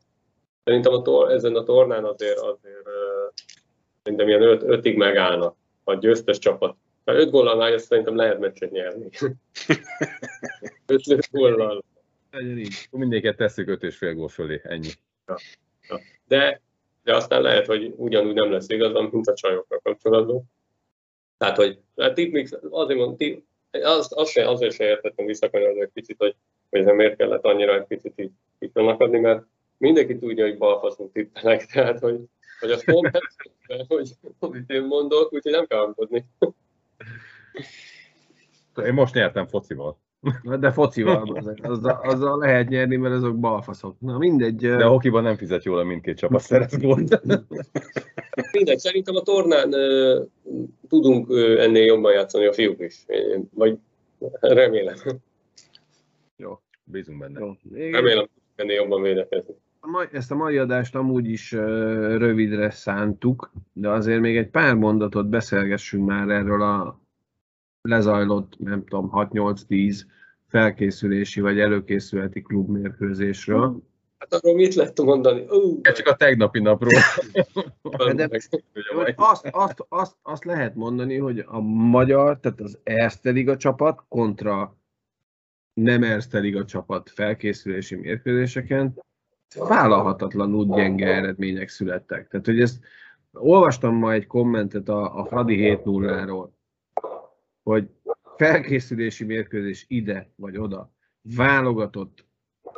Szerintem 0.67 0.93
a 0.93 1.01
tor, 1.01 1.31
ezen 1.31 1.55
a 1.55 1.63
tornán 1.63 2.05
azért, 2.05 2.39
azért 2.39 2.87
szerintem 4.03 4.27
ilyen 4.27 4.41
5 4.41 4.61
öt, 4.61 4.69
ötig 4.69 4.97
megállnak 4.97 5.55
a 5.83 5.93
győztes 5.93 6.37
csapat. 6.37 6.75
Mert 7.03 7.19
5 7.19 7.29
góllal 7.29 7.55
már 7.55 7.79
szerintem 7.79 8.15
lehet 8.15 8.39
meccset 8.39 8.71
nyerni. 8.71 9.09
5 10.85 11.29
góllal. 11.31 11.83
Legyen 12.31 12.57
így. 12.57 12.87
Mindéket 12.91 13.37
tesszük 13.37 13.67
5 13.67 13.83
és 13.83 13.97
fél 13.97 14.13
gól 14.13 14.27
fölé, 14.27 14.61
ennyi. 14.63 14.89
De, 16.27 16.61
de 17.03 17.15
aztán 17.15 17.41
lehet, 17.41 17.65
hogy 17.65 17.93
ugyanúgy 17.95 18.33
nem 18.33 18.51
lesz 18.51 18.69
igazam, 18.69 19.09
mint 19.11 19.27
a 19.27 19.33
csajokkal 19.33 19.79
kapcsolatban. 19.83 20.43
Tehát, 21.37 21.55
hogy 21.55 21.79
a 21.95 22.13
tipmix, 22.13 22.51
azért 22.69 22.99
mondom, 22.99 23.43
azt, 23.71 24.13
azt 24.13 24.31
se, 24.31 24.49
azért 24.49 24.73
se 24.73 24.85
értettem 24.85 25.25
visszakanyarodni 25.25 25.81
egy 25.81 25.91
picit, 25.93 26.17
hogy, 26.17 26.35
hogy 26.69 26.83
miért 26.83 27.17
kellett 27.17 27.45
annyira 27.45 27.75
egy 27.75 27.85
picit 27.85 28.13
így, 28.15 28.31
így 28.59 28.71
mert 28.73 29.45
mindenki 29.77 30.17
tudja, 30.17 30.45
hogy 30.45 30.57
balfaszunk 30.57 31.11
tippelek, 31.11 31.65
tehát, 31.65 31.99
hogy, 31.99 32.19
hogy 32.59 32.71
azt 32.71 32.85
pont 32.85 33.11
nem, 33.11 33.21
hogy 33.87 34.11
amit 34.39 34.69
én 34.69 34.83
mondok, 34.83 35.33
úgyhogy 35.33 35.51
nem 35.51 35.65
kell 35.67 35.79
aggódni. 35.79 36.25
Én 38.85 38.93
most 38.93 39.13
nyertem 39.13 39.47
focival. 39.47 39.97
De 40.59 40.71
focival, 40.71 41.35
azzal, 41.37 41.55
azzal, 41.61 41.99
azzal 42.03 42.37
lehet 42.37 42.69
nyerni, 42.69 42.95
mert 42.95 43.15
azok 43.15 43.39
balfaszok. 43.39 43.99
Na 43.99 44.17
mindegy. 44.17 44.55
De 44.55 44.85
a 44.85 44.89
hokiban 44.89 45.23
nem 45.23 45.35
fizet 45.35 45.63
jól, 45.63 45.79
a 45.79 45.83
mindkét 45.83 46.17
csapat 46.17 46.41
szeret 46.41 46.81
gólt. 46.81 47.21
Mindegy, 48.51 48.77
szerintem 48.79 49.15
a 49.15 49.21
tornán 49.21 49.73
ö, 49.73 50.21
tudunk 50.89 51.29
ö, 51.29 51.61
ennél 51.61 51.83
jobban 51.85 52.13
játszani 52.13 52.45
a 52.45 52.53
fiúk 52.53 52.81
is. 52.81 53.03
Én- 53.07 53.49
Vagy 53.53 53.77
remélem. 54.39 54.95
Jó. 56.35 56.59
Bízunk 56.83 57.19
benne. 57.19 57.39
Jó. 57.39 57.53
Remélem, 57.91 58.17
hogy 58.17 58.29
ennél 58.55 58.75
jobban 58.75 59.01
védekezni. 59.01 59.53
Ezt 60.11 60.31
a 60.31 60.35
mai 60.35 60.57
adást 60.57 60.95
amúgy 60.95 61.29
is 61.29 61.51
rövidre 61.51 62.69
szántuk, 62.69 63.51
de 63.73 63.89
azért 63.89 64.19
még 64.19 64.37
egy 64.37 64.49
pár 64.49 64.75
mondatot 64.75 65.29
beszélgessünk 65.29 66.05
már 66.05 66.29
erről 66.29 66.61
a 66.61 66.99
lezajlott, 67.81 68.59
nem 68.59 68.85
tudom, 68.85 69.09
6-8-10 69.13 70.01
felkészülési 70.47 71.41
vagy 71.41 71.59
előkészületi 71.59 72.41
klubmérkőzésről. 72.41 73.81
Hát 74.17 74.33
arról 74.33 74.55
mit 74.55 74.73
lehet 74.73 75.01
mondani? 75.01 75.45
Ez 75.81 75.93
csak 75.93 76.07
a 76.07 76.15
tegnapi 76.15 76.59
napról. 76.59 76.91
de- 78.15 78.29
Azt, 79.15 79.47
azt, 79.51 79.85
azt, 79.89 80.15
azt 80.21 80.45
lehet 80.45 80.75
mondani, 80.75 81.17
hogy 81.17 81.43
a 81.47 81.59
magyar, 81.61 82.39
tehát 82.39 82.61
az 82.61 82.79
Erste 82.83 83.29
Liga 83.29 83.57
csapat 83.57 84.03
kontra 84.07 84.77
nem 85.73 86.03
Erste 86.03 86.39
Liga 86.39 86.65
csapat 86.65 87.09
felkészülési 87.09 87.95
mérkőzéseken 87.95 88.99
vállalhatatlanul 89.55 90.75
gyenge 90.75 91.15
eredmények 91.15 91.67
születtek. 91.67 92.27
Tehát, 92.27 92.45
hogy 92.45 92.61
ezt 92.61 92.79
olvastam 93.33 93.95
ma 93.95 94.11
egy 94.11 94.27
kommentet 94.27 94.89
a, 94.89 95.19
a 95.19 95.25
Fradi 95.25 95.79
7-0-ról, 95.83 96.49
hogy 97.63 97.89
felkészülési 98.37 99.25
mérkőzés 99.25 99.85
ide 99.87 100.31
vagy 100.35 100.57
oda, 100.57 100.93
válogatott 101.21 102.25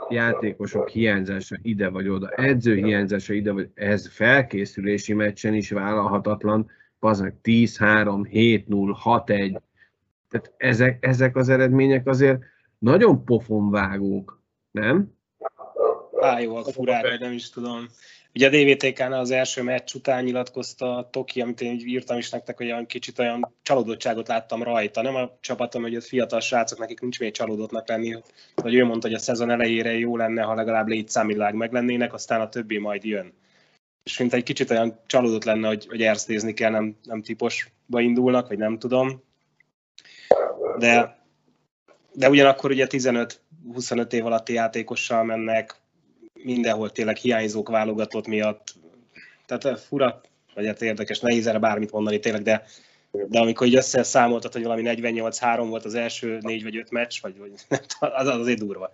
játékosok 0.10 0.90
hiányzása 0.90 1.58
ide 1.62 1.90
vagy 1.90 2.08
oda, 2.08 2.30
edző 2.30 2.76
hiányzása 2.76 3.34
ide 3.34 3.52
vagy, 3.52 3.70
ez 3.74 4.08
felkészülési 4.08 5.14
meccsen 5.14 5.54
is 5.54 5.72
vállalhatatlan, 5.72 6.70
az 7.00 7.20
meg 7.20 7.36
10-3, 7.44 8.28
7-0, 8.32 8.98
6-1, 9.04 9.60
tehát 10.28 10.54
ezek, 10.58 11.06
ezek 11.06 11.36
az 11.36 11.50
eredmények 11.50 12.08
azért 12.08 12.40
nagyon 12.78 13.26
pofonvágók, 13.26 14.42
nem? 14.72 15.18
Fájóak, 16.20 16.72
furák, 16.72 17.02
vagy 17.02 17.20
nem 17.20 17.32
is 17.32 17.50
tudom. 17.50 17.88
Ugye 18.34 18.48
a 18.48 18.50
DVTK-nál 18.50 19.20
az 19.20 19.32
első 19.32 19.64
meccs 19.64 19.94
után 19.94 20.24
nyilatkozta 20.24 20.98
a 20.98 21.10
Toki, 21.10 21.42
amit 21.42 21.62
én 21.62 21.80
írtam 21.86 22.18
is 22.18 22.30
nektek, 22.30 22.58
hogy 22.58 22.66
olyan 22.66 22.86
kicsit 22.86 23.20
olyan 23.20 23.56
csalódottságot 23.62 24.28
láttam 24.28 24.64
rajta. 24.64 25.02
Nem 25.02 25.16
a 25.16 25.38
csapatom, 25.40 25.82
hogy 25.82 25.96
a 25.96 26.02
fiatal 26.02 26.40
srácok, 26.40 26.80
nekik 26.80 27.00
nincs 27.00 27.20
még 27.20 27.32
csalódottnak 27.32 27.88
lenni, 27.88 28.22
hogy 28.56 28.74
ő 28.74 28.86
mondta, 28.86 29.08
hogy 29.08 29.16
a 29.16 29.20
szezon 29.20 29.50
elejére 29.50 29.98
jó 29.98 30.18
lenne, 30.18 30.42
ha 30.42 30.56
legalább 30.56 30.88
létszámilag 30.88 31.54
meglennének, 31.54 32.14
aztán 32.14 32.42
a 32.42 32.50
többi 32.50 32.78
majd 32.78 33.04
jön. 33.04 33.34
És 34.04 34.18
mint 34.18 34.34
egy 34.34 34.44
kicsit 34.44 34.70
olyan 34.70 35.00
csalódott 35.06 35.44
lenne, 35.44 35.68
hogy, 35.68 35.86
hogy 35.88 36.02
erstézni 36.02 36.54
kell, 36.54 36.72
nem, 36.72 36.96
nem 37.04 37.22
típusba 37.22 38.00
indulnak, 38.00 38.48
vagy 38.48 38.58
nem 38.58 38.80
tudom. 38.80 39.24
De, 40.78 41.24
de 42.14 42.30
ugyanakkor 42.30 42.72
ugye 42.72 42.88
15-25 42.90 44.12
év 44.12 44.26
alatti 44.26 44.54
játékossal 44.54 45.24
mennek, 45.24 45.79
mindenhol 46.44 46.90
tényleg 46.90 47.16
hiányzók 47.16 47.70
válogatott 47.70 48.28
miatt. 48.28 48.76
Tehát 49.46 49.66
eh, 49.66 49.76
fura, 49.76 50.22
vagy 50.56 50.66
hát 50.66 50.82
érdekes, 50.82 51.20
nehéz 51.20 51.48
erre 51.48 51.60
bármit 51.60 51.92
mondani 51.92 52.20
tényleg, 52.20 52.42
de, 52.42 52.64
de 53.12 53.40
amikor 53.40 53.68
így 53.68 53.76
összeszámoltad, 53.76 54.54
hogy 54.54 54.64
valami 54.64 54.84
48-3 54.86 55.66
volt 55.70 55.86
az 55.86 55.96
első 55.96 56.38
négy 56.42 56.64
vagy 56.64 56.78
öt 56.78 56.92
meccs, 56.92 57.22
vagy, 57.22 57.38
vagy 57.38 57.52
az 58.00 58.28
azért 58.28 58.60
durva. 58.60 58.92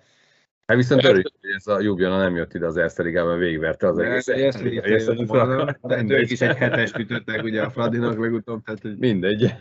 Hát 0.66 0.78
viszont 0.78 1.04
örülök, 1.04 1.32
hogy 1.42 1.50
ez 1.56 1.68
a 1.68 1.80
Jubjana 1.80 2.18
nem 2.18 2.36
jött 2.36 2.54
ide 2.54 2.66
az 2.66 2.78
Erste 2.78 3.04
Ligában, 3.04 3.38
végigverte 3.38 3.88
az 3.88 3.98
egész. 3.98 4.56
De 5.82 6.18
ők 6.18 6.30
is 6.30 6.42
egy 6.42 6.56
hetes 6.56 6.92
ütöttek 6.94 7.44
ugye 7.44 7.62
a 7.62 7.70
Fradinak 7.70 8.20
legutóbb. 8.20 8.64
Tehát, 8.64 8.82
hogy... 8.82 8.98
Mindegy. 8.98 9.54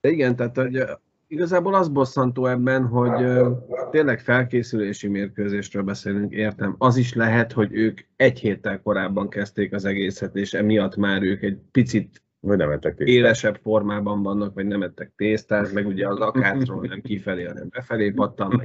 De 0.00 0.08
igen, 0.10 0.36
tehát 0.36 0.56
hogy 0.56 0.84
Igazából 1.26 1.74
az 1.74 1.88
bosszantó 1.88 2.46
ebben, 2.46 2.86
hogy 2.86 3.42
tényleg 3.90 4.20
felkészülési 4.20 5.08
mérkőzésről 5.08 5.82
beszélünk, 5.82 6.32
értem. 6.32 6.74
Az 6.78 6.96
is 6.96 7.14
lehet, 7.14 7.52
hogy 7.52 7.72
ők 7.72 8.00
egy 8.16 8.40
héttel 8.40 8.80
korábban 8.82 9.28
kezdték 9.28 9.72
az 9.72 9.84
egészet, 9.84 10.36
és 10.36 10.54
emiatt 10.54 10.96
már 10.96 11.22
ők 11.22 11.42
egy 11.42 11.58
picit 11.70 12.22
vagy 12.44 12.56
nem 12.56 12.70
ettek 12.70 12.98
élesebb 12.98 13.56
formában 13.62 14.22
vannak, 14.22 14.54
vagy 14.54 14.66
nem 14.66 14.82
ettek 14.82 15.12
tésztát, 15.16 15.72
meg 15.72 15.86
ugye 15.86 16.08
az 16.08 16.20
akátról 16.20 16.86
nem 16.86 17.00
kifelé, 17.00 17.44
hanem 17.44 17.68
befelé 17.68 18.10
pattan, 18.10 18.62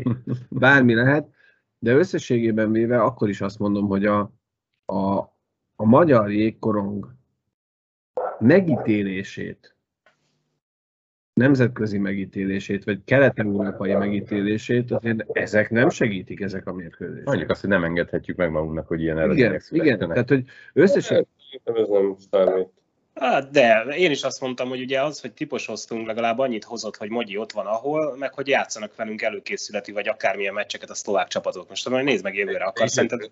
bármi 0.50 0.94
lehet. 0.94 1.30
De 1.80 1.94
összességében 1.94 2.72
véve 2.72 3.02
akkor 3.02 3.30
is 3.30 3.42
azt 3.42 3.60
mondom, 3.60 3.88
hogy 3.88 4.06
a, 4.06 4.20
a, 4.86 5.18
a 5.76 5.86
magyar 5.86 6.32
jégkorong 6.32 7.16
megítélését 8.40 9.76
nemzetközi 11.40 11.98
megítélését, 11.98 12.84
vagy 12.84 13.00
kelet-európai 13.06 13.94
megítélését, 13.94 14.92
azért 14.92 15.26
ezek 15.32 15.70
nem 15.70 15.90
segítik 15.90 16.42
ezek 16.42 16.68
a 16.68 16.74
mérkőzések. 16.74 17.26
Mondjuk 17.26 17.50
azt, 17.50 17.62
hogy 17.62 17.70
nem 17.70 17.84
engedhetjük 17.84 18.38
meg 18.38 18.52
magunknak, 18.52 18.88
hogy 18.88 19.02
ilyen 19.02 19.18
eredmények 19.18 19.64
Igen, 19.70 19.86
igen, 19.86 20.10
tehát 20.10 20.30
hogy 20.30 20.44
összesen... 20.74 21.28
Ez 21.64 21.88
nem 21.88 22.16
számít. 22.32 22.68
Hát 23.14 23.52
de, 23.52 23.86
én 23.98 24.12
is 24.12 24.24
azt 24.24 24.42
mondtam, 24.42 24.70
hogy 24.70 24.82
ugye 24.82 25.02
az, 25.02 25.22
hogy 25.22 25.34
típusoztunk, 25.34 26.08
legalább 26.08 26.40
annyit 26.40 26.64
hozott, 26.64 26.98
hogy 26.98 27.10
Mogyi 27.10 27.38
ott 27.38 27.52
van 27.52 27.66
ahol, 27.66 28.16
meg 28.18 28.34
hogy 28.34 28.48
játszanak 28.48 28.96
velünk 28.96 29.22
előkészületi, 29.22 29.92
vagy 29.92 30.08
akármilyen 30.08 30.54
meccseket 30.54 30.90
a 30.90 30.94
szlovák 30.94 31.28
csapatok. 31.28 31.70
Most 31.70 31.84
tudom, 31.84 31.98
hogy 31.98 32.08
nézd 32.08 32.24
meg 32.24 32.36
jövőre, 32.36 32.64
akar 32.64 32.90
szerinted 32.90 33.32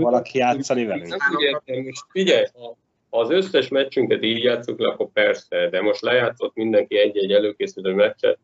valaki 0.00 0.38
játszani 0.38 0.84
velünk? 0.84 1.16
Figyelj, 2.10 2.44
ha 2.52 2.76
az 3.14 3.30
összes 3.30 3.68
meccsünket 3.68 4.22
így 4.22 4.42
játszunk 4.42 4.78
le, 4.78 4.88
akkor 4.88 5.12
persze, 5.12 5.68
de 5.68 5.80
most 5.80 6.00
lejátszott 6.00 6.54
mindenki 6.54 6.98
egy-egy 6.98 7.32
előkészítő 7.32 7.94
meccset, 7.94 8.38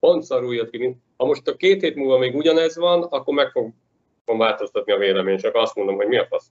pont 0.00 0.22
szarul 0.22 0.54
jött 0.54 0.70
ki. 0.70 0.96
Ha 1.16 1.26
most 1.26 1.48
a 1.48 1.56
két 1.56 1.80
hét 1.80 1.94
múlva 1.94 2.18
még 2.18 2.34
ugyanez 2.34 2.76
van, 2.76 3.02
akkor 3.02 3.34
meg 3.34 3.50
fogom 3.50 3.74
változtatni 4.24 4.92
a 4.92 4.98
véleményt, 4.98 5.40
csak 5.40 5.54
azt 5.54 5.74
mondom, 5.74 5.96
hogy 5.96 6.06
mi 6.06 6.16
a 6.16 6.26
fasz. 6.26 6.50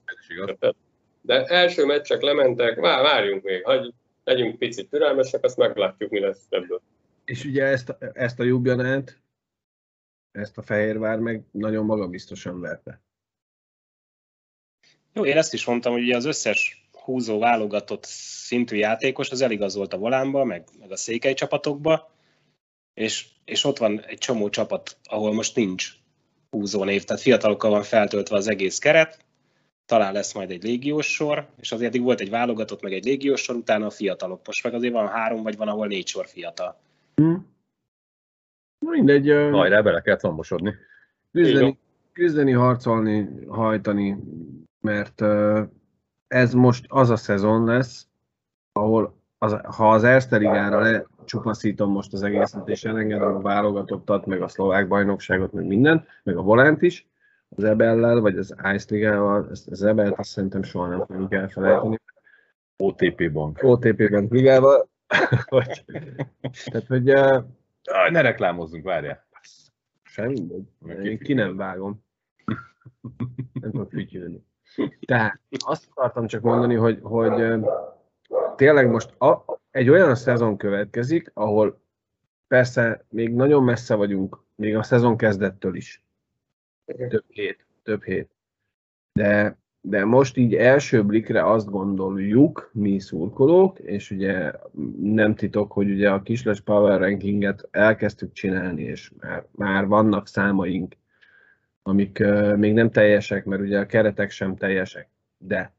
De 1.20 1.44
első 1.44 1.84
meccsek 1.84 2.22
lementek, 2.22 2.80
vár, 2.80 3.02
várjunk 3.02 3.42
még, 3.42 3.64
hogy 3.64 3.92
legyünk 4.24 4.58
picit 4.58 4.90
türelmesek, 4.90 5.44
azt 5.44 5.56
meglátjuk, 5.56 6.10
mi 6.10 6.20
lesz 6.20 6.46
ebből. 6.48 6.80
És 7.24 7.44
ugye 7.44 7.64
ezt, 7.64 7.96
ezt 8.12 8.40
a 8.40 8.44
Jubjanát, 8.44 9.20
ezt 10.30 10.58
a 10.58 10.62
Fehérvár 10.62 11.18
meg 11.18 11.42
nagyon 11.50 11.84
magabiztosan 11.84 12.60
verte. 12.60 13.02
Jó, 15.12 15.24
én 15.24 15.36
ezt 15.36 15.54
is 15.54 15.64
mondtam, 15.64 15.92
hogy 15.92 16.02
ugye 16.02 16.16
az 16.16 16.24
összes 16.24 16.80
húzó 17.10 17.38
válogatott 17.38 18.04
szintű 18.04 18.76
játékos, 18.76 19.30
az 19.30 19.40
eligazolt 19.40 19.92
a 19.92 19.98
volánba, 19.98 20.44
meg, 20.44 20.64
meg 20.78 20.90
a 20.90 20.96
székely 20.96 21.34
csapatokba, 21.34 22.10
és, 22.94 23.26
és 23.44 23.64
ott 23.64 23.78
van 23.78 24.00
egy 24.00 24.18
csomó 24.18 24.48
csapat, 24.48 24.96
ahol 25.04 25.32
most 25.32 25.56
nincs 25.56 25.92
húzó 26.50 26.84
név, 26.84 27.04
tehát 27.04 27.22
fiatalokkal 27.22 27.70
van 27.70 27.82
feltöltve 27.82 28.36
az 28.36 28.48
egész 28.48 28.78
keret, 28.78 29.24
talán 29.86 30.12
lesz 30.12 30.34
majd 30.34 30.50
egy 30.50 30.62
légiós 30.62 31.06
sor, 31.06 31.46
és 31.60 31.72
azért 31.72 31.90
eddig 31.90 32.02
volt 32.02 32.20
egy 32.20 32.30
válogatott, 32.30 32.82
meg 32.82 32.92
egy 32.92 33.04
légiós 33.04 33.40
sor, 33.40 33.56
utána 33.56 33.86
a 33.86 33.90
fiatalok. 33.90 34.40
Most 34.46 34.64
meg 34.64 34.74
azért 34.74 34.92
van 34.92 35.08
három, 35.08 35.42
vagy 35.42 35.56
van, 35.56 35.68
ahol 35.68 35.86
négy 35.86 36.06
sor 36.06 36.26
fiatal. 36.26 36.80
Hmm. 37.14 37.46
Mindegy. 38.78 39.30
Uh, 39.30 39.50
Hajrá, 39.50 39.80
bele 39.80 40.00
kell 40.00 40.16
tombosodni. 40.16 40.74
Küzdeni, 41.32 41.78
küzdeni, 42.12 42.52
harcolni, 42.52 43.28
hajtani, 43.48 44.16
mert 44.80 45.20
uh, 45.20 45.60
ez 46.30 46.54
most 46.54 46.84
az 46.88 47.10
a 47.10 47.16
szezon 47.16 47.64
lesz, 47.64 48.06
ahol 48.72 49.18
az, 49.38 49.56
ha 49.62 49.90
az 49.90 50.04
Erste 50.04 50.36
Ligára 50.36 50.80
lecsupaszítom 50.80 51.90
most 51.90 52.12
az 52.12 52.22
egészet, 52.22 52.68
és 52.68 52.84
elengedem 52.84 53.34
a 53.34 53.40
válogatottat, 53.40 54.26
meg 54.26 54.42
a 54.42 54.48
szlovák 54.48 54.88
bajnokságot, 54.88 55.52
meg 55.52 55.66
minden, 55.66 56.06
meg 56.22 56.36
a 56.36 56.42
volánt 56.42 56.82
is, 56.82 57.08
az 57.48 57.64
Ebellel, 57.64 58.20
vagy 58.20 58.36
az 58.36 58.54
Ice 58.74 58.94
Ligával, 58.94 59.48
ezt 59.50 59.68
az 59.68 59.82
Ebelt 59.82 60.18
azt 60.18 60.30
szerintem 60.30 60.62
soha 60.62 60.86
nem 60.86 61.04
fogjuk 61.06 61.32
elfelejteni. 61.32 61.98
OTP 62.76 63.32
Bank. 63.32 63.58
OTP 63.62 64.10
Bank 64.10 64.32
Ligával. 64.32 64.88
vagy, 65.48 65.84
tehát, 66.64 66.86
hogy... 66.86 67.10
Uh, 67.10 67.44
ne 68.10 68.20
reklámozzunk, 68.20 68.84
várjál. 68.84 69.24
Semmi 70.02 71.18
ki 71.18 71.32
nem 71.32 71.56
vágom. 71.56 72.04
nem 73.60 73.70
tudok 73.70 73.90
fütyülni. 73.90 74.48
Tehát 75.06 75.40
azt 75.58 75.88
akartam 75.94 76.26
csak 76.26 76.42
mondani, 76.42 76.74
hogy, 76.74 76.98
hogy 77.02 77.60
tényleg 78.56 78.90
most 78.90 79.20
a, 79.20 79.44
egy 79.70 79.88
olyan 79.88 80.14
szezon 80.14 80.56
következik, 80.56 81.30
ahol 81.34 81.80
persze 82.48 83.04
még 83.08 83.34
nagyon 83.34 83.64
messze 83.64 83.94
vagyunk, 83.94 84.42
még 84.54 84.76
a 84.76 84.82
szezon 84.82 85.16
kezdettől 85.16 85.74
is. 85.74 86.02
Több 87.08 87.24
hét, 87.28 87.66
több 87.82 88.04
hét. 88.04 88.30
De, 89.12 89.58
de 89.80 90.04
most 90.04 90.36
így 90.36 90.54
első 90.54 91.04
blikre 91.04 91.50
azt 91.50 91.70
gondoljuk, 91.70 92.70
mi 92.72 92.98
szurkolók, 92.98 93.78
és 93.78 94.10
ugye 94.10 94.52
nem 95.00 95.34
titok, 95.34 95.72
hogy 95.72 95.90
ugye 95.90 96.10
a 96.10 96.22
kisles 96.22 96.60
power 96.60 97.00
rankinget 97.00 97.68
elkezdtük 97.70 98.32
csinálni, 98.32 98.82
és 98.82 99.12
már, 99.20 99.46
már 99.50 99.86
vannak 99.86 100.26
számaink 100.26 100.94
amik 101.90 102.18
még 102.56 102.72
nem 102.72 102.90
teljesek, 102.90 103.44
mert 103.44 103.62
ugye 103.62 103.78
a 103.78 103.86
keretek 103.86 104.30
sem 104.30 104.56
teljesek. 104.56 105.08
De 105.38 105.72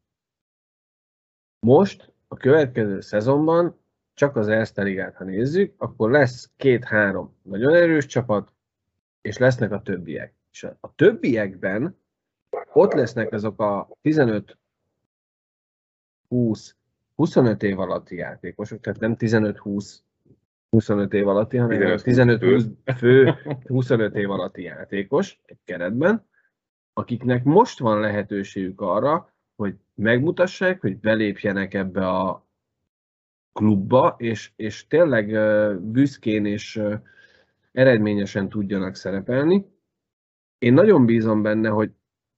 most 1.59 2.11
a 2.27 2.35
következő 2.35 2.99
szezonban 2.99 3.79
csak 4.13 4.35
az 4.35 4.47
Erste 4.47 4.81
Ligát, 4.83 5.15
ha 5.15 5.23
nézzük, 5.23 5.73
akkor 5.77 6.11
lesz 6.11 6.51
két-három 6.57 7.35
nagyon 7.41 7.73
erős 7.73 8.05
csapat, 8.05 8.53
és 9.21 9.37
lesznek 9.37 9.71
a 9.71 9.81
többiek. 9.81 10.33
És 10.51 10.63
a 10.63 10.95
többiekben 10.95 11.97
ott 12.73 12.93
lesznek 12.93 13.33
azok 13.33 13.61
a 13.61 13.89
15 14.01 14.57
20 16.27 16.75
25 17.15 17.63
év 17.63 17.79
alatti 17.79 18.15
játékosok, 18.15 18.79
tehát 18.79 18.99
nem 18.99 19.15
15-20 19.19 19.95
25 20.71 21.13
év 21.13 21.27
alatti, 21.27 21.57
hanem 21.57 21.79
15-20 21.97 22.65
fő 22.97 23.33
25 23.67 24.15
év 24.15 24.29
alatti 24.29 24.61
játékos 24.61 25.39
egy 25.45 25.59
keretben, 25.63 26.27
akiknek 26.93 27.43
most 27.43 27.79
van 27.79 27.99
lehetőségük 27.99 28.81
arra, 28.81 29.33
hogy 29.55 29.75
megmutassák, 29.95 30.81
hogy 30.81 30.99
belépjenek 30.99 31.73
ebbe 31.73 32.07
a 32.07 32.47
klubba, 33.53 34.15
és, 34.17 34.51
és 34.55 34.87
tényleg 34.87 35.37
büszkén 35.81 36.45
és 36.45 36.81
eredményesen 37.71 38.49
tudjanak 38.49 38.95
szerepelni. 38.95 39.65
Én 40.57 40.73
nagyon 40.73 41.05
bízom 41.05 41.41
benne, 41.41 41.69
hogy 41.69 41.91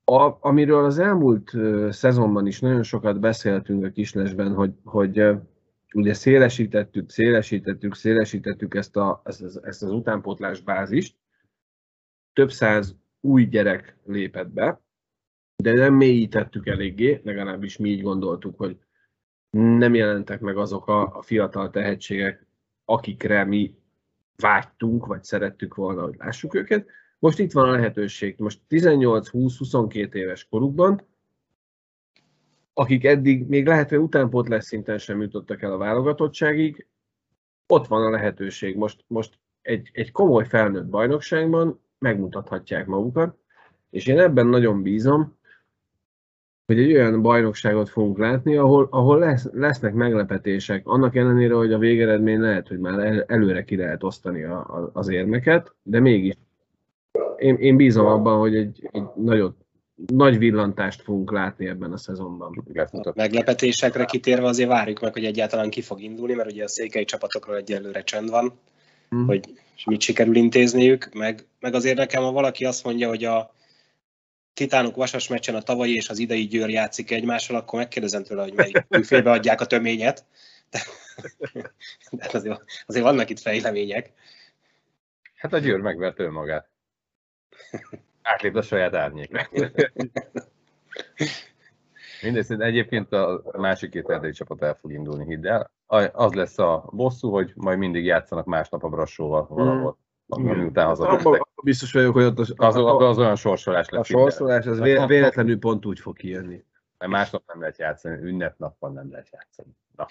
A, 0.05 0.37
amiről 0.39 0.85
az 0.85 0.99
elmúlt 0.99 1.51
szezonban 1.89 2.47
is 2.47 2.59
nagyon 2.59 2.83
sokat 2.83 3.19
beszéltünk 3.19 3.83
a 3.83 3.89
Kislesben, 3.89 4.53
hogy, 4.53 4.73
hogy 4.83 5.19
ugye 5.93 6.13
szélesítettük, 6.13 7.09
szélesítettük, 7.09 7.95
szélesítettük 7.95 8.75
ezt, 8.75 8.95
a, 8.95 9.21
ezt, 9.23 9.83
az 9.83 9.91
utánpótlás 9.91 10.61
bázist, 10.61 11.15
több 12.33 12.51
száz 12.51 12.95
új 13.19 13.45
gyerek 13.45 13.97
lépett 14.05 14.49
be, 14.49 14.81
de 15.55 15.73
nem 15.73 15.93
mélyítettük 15.93 16.67
eléggé, 16.67 17.21
legalábbis 17.23 17.77
mi 17.77 17.89
így 17.89 18.01
gondoltuk, 18.01 18.57
hogy 18.57 18.77
nem 19.57 19.93
jelentek 19.93 20.39
meg 20.39 20.57
azok 20.57 20.87
a, 20.87 21.17
a 21.17 21.21
fiatal 21.21 21.69
tehetségek, 21.69 22.45
akikre 22.85 23.43
mi 23.43 23.75
vágytunk, 24.35 25.05
vagy 25.05 25.23
szerettük 25.23 25.75
volna, 25.75 26.01
hogy 26.01 26.15
lássuk 26.17 26.55
őket. 26.55 26.87
Most 27.19 27.39
itt 27.39 27.51
van 27.51 27.69
a 27.69 27.71
lehetőség. 27.71 28.35
Most 28.37 28.61
18-20-22 28.69 30.13
éves 30.13 30.47
korukban, 30.47 31.01
akik 32.73 33.03
eddig 33.03 33.47
még 33.47 33.67
lehet, 33.67 33.89
hogy 33.89 33.97
utánpótlás 33.97 34.63
szinten 34.63 34.97
sem 34.97 35.21
jutottak 35.21 35.61
el 35.61 35.71
a 35.71 35.77
válogatottságig, 35.77 36.87
ott 37.67 37.87
van 37.87 38.05
a 38.05 38.09
lehetőség. 38.09 38.75
Most, 38.75 39.03
most 39.07 39.39
egy, 39.61 39.89
egy 39.93 40.11
komoly 40.11 40.45
felnőtt 40.45 40.85
bajnokságban 40.85 41.81
megmutathatják 41.99 42.85
magukat, 42.85 43.37
és 43.89 44.07
én 44.07 44.19
ebben 44.19 44.47
nagyon 44.47 44.81
bízom, 44.81 45.37
hogy 46.65 46.79
egy 46.79 46.93
olyan 46.93 47.21
bajnokságot 47.21 47.89
fogunk 47.89 48.17
látni, 48.17 48.55
ahol, 48.55 48.87
ahol 48.91 49.19
lesz, 49.19 49.49
lesznek 49.51 49.93
meglepetések, 49.93 50.87
annak 50.87 51.15
ellenére, 51.15 51.53
hogy 51.53 51.73
a 51.73 51.77
végeredmény 51.77 52.39
lehet, 52.39 52.67
hogy 52.67 52.79
már 52.79 52.99
el, 52.99 53.23
előre 53.23 53.63
ki 53.63 53.75
lehet 53.75 54.03
osztani 54.03 54.43
a, 54.43 54.57
a, 54.57 54.89
az 54.93 55.09
érmeket, 55.09 55.75
de 55.83 55.99
mégis 55.99 56.37
én, 57.37 57.55
én 57.55 57.75
bízom 57.75 58.05
abban, 58.05 58.39
hogy 58.39 58.55
egy, 58.55 58.89
egy 58.91 59.03
nagyot, 59.15 59.62
nagy 59.95 60.37
villantást 60.37 61.01
fogunk 61.01 61.31
látni 61.31 61.67
ebben 61.67 61.91
a 61.91 61.97
szezonban. 61.97 62.63
A 62.91 63.11
meglepetésekre 63.15 64.05
kitérve 64.05 64.47
azért 64.47 64.69
várjuk 64.69 64.99
meg, 64.99 65.13
hogy 65.13 65.25
egyáltalán 65.25 65.69
ki 65.69 65.81
fog 65.81 66.01
indulni, 66.01 66.33
mert 66.33 66.51
ugye 66.51 66.63
a 66.63 66.67
székely 66.67 67.03
csapatokról 67.03 67.55
egyelőre 67.55 68.03
csend 68.03 68.29
van, 68.29 68.59
hmm. 69.09 69.25
hogy 69.25 69.61
mit 69.85 70.01
sikerül 70.01 70.35
intézniük, 70.35 71.09
meg, 71.13 71.47
meg 71.59 71.73
azért 71.73 71.97
nekem, 71.97 72.23
ha 72.23 72.31
valaki 72.31 72.65
azt 72.65 72.83
mondja, 72.83 73.07
hogy 73.07 73.23
a 73.23 73.53
Titánok 74.53 74.95
Vasas 74.95 75.27
meccsen 75.27 75.55
a 75.55 75.61
tavalyi 75.61 75.95
és 75.95 76.09
az 76.09 76.19
idei 76.19 76.47
Győr 76.47 76.69
játszik 76.69 77.11
egymással, 77.11 77.55
akkor 77.55 77.79
megkérdezem 77.79 78.23
tőle, 78.23 78.41
hogy 78.41 78.53
melyik 78.53 78.85
félbe 79.05 79.31
adják 79.31 79.61
a 79.61 79.65
töményet. 79.65 80.25
De, 80.69 80.81
de 82.11 82.29
azért, 82.31 82.63
azért 82.85 83.05
vannak 83.05 83.29
itt 83.29 83.39
fejlemények. 83.39 84.11
Hát 85.35 85.53
a 85.53 85.57
Győr 85.57 85.79
megvert 85.79 86.19
önmagát. 86.19 86.69
Átlép 88.23 88.55
a 88.55 88.61
saját 88.61 88.95
árnyék. 88.95 89.49
Mindegy, 92.21 92.61
egyébként 92.61 93.13
a 93.13 93.41
másik 93.57 93.89
két 93.89 94.09
erdei 94.09 94.31
csapat 94.31 94.61
el 94.63 94.77
fog 94.81 94.91
indulni, 94.91 95.25
hidd 95.25 95.47
el. 95.47 95.71
Az 96.11 96.33
lesz 96.33 96.59
a 96.59 96.89
bosszú, 96.91 97.31
hogy 97.31 97.51
majd 97.55 97.77
mindig 97.77 98.05
játszanak 98.05 98.45
másnap 98.45 98.83
a 98.83 98.89
Brassóval 98.89 99.47
valahol. 99.49 99.97
Mm. 100.39 100.43
Miután 100.43 100.85
haza 100.85 101.43
Biztos 101.63 101.91
vagyok, 101.91 102.13
hogy 102.13 102.23
ott 102.23 102.39
az, 102.39 102.53
az, 102.55 102.75
az, 102.75 103.01
az 103.01 103.17
olyan 103.17 103.35
sorsolás 103.35 103.89
lesz. 103.89 104.01
A 104.01 104.03
sorsolás 104.03 104.65
az 104.65 104.79
vé, 104.79 105.05
véletlenül 105.05 105.59
pont 105.59 105.85
úgy 105.85 105.99
fog 105.99 106.17
kijönni. 106.17 106.63
Mert 106.97 107.11
másnap 107.11 107.43
nem 107.47 107.59
lehet 107.59 107.77
játszani, 107.77 108.27
ünnepnapon 108.27 108.93
nem 108.93 109.11
lehet 109.11 109.29
játszani. 109.31 109.69
Na. 109.95 110.07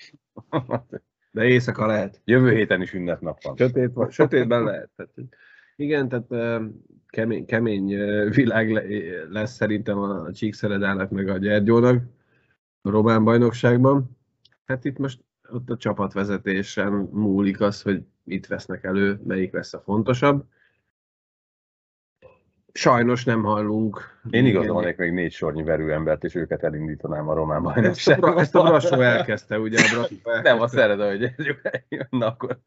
De 1.30 1.44
éjszaka 1.44 1.86
lehet. 1.86 2.20
Jövő 2.24 2.54
héten 2.54 2.82
is 2.82 2.92
ünnepnap 2.92 3.42
van. 3.42 3.56
Sötét, 3.56 3.90
sötétben 4.10 4.64
lehet. 4.64 4.90
Tehát, 4.96 5.12
igen, 5.76 6.08
tehát 6.08 6.62
kemény, 7.06 7.44
kemény 7.46 7.86
világ 8.30 8.70
lesz 9.30 9.54
szerintem 9.54 9.98
a 9.98 10.32
Csíkszeredának 10.32 11.10
meg 11.10 11.28
a 11.28 11.38
Gyergyónak 11.38 12.02
a 12.82 12.90
román 12.90 13.24
bajnokságban. 13.24 14.16
Hát 14.64 14.84
itt 14.84 14.98
most 14.98 15.24
ott 15.48 15.70
a 15.70 15.76
csapatvezetésen 15.76 16.92
múlik 17.12 17.60
az, 17.60 17.82
hogy 17.82 18.02
mit 18.24 18.46
vesznek 18.46 18.84
elő, 18.84 19.20
melyik 19.24 19.52
lesz 19.52 19.74
a 19.74 19.80
fontosabb. 19.80 20.44
Sajnos 22.72 23.24
nem 23.24 23.42
hallunk. 23.42 24.20
Én 24.30 24.46
igazolnék 24.46 24.96
még 24.96 25.12
négy 25.12 25.32
sornyi 25.32 25.62
verőembert, 25.62 26.24
és 26.24 26.34
őket 26.34 26.62
elindítanám 26.62 27.28
a 27.28 27.34
román 27.34 27.62
bajnokságba. 27.62 28.40
Ezt 28.40 28.54
a 28.54 28.62
Brassó 28.62 29.00
elkezdte, 29.00 29.58
ugye? 29.58 29.78
A 29.78 29.82
elkezdte. 29.92 30.40
Nem, 30.42 30.60
a 30.60 30.68
Szereda, 30.68 31.08
hogy 31.08 31.30
na 32.10 32.26
akkor 32.26 32.58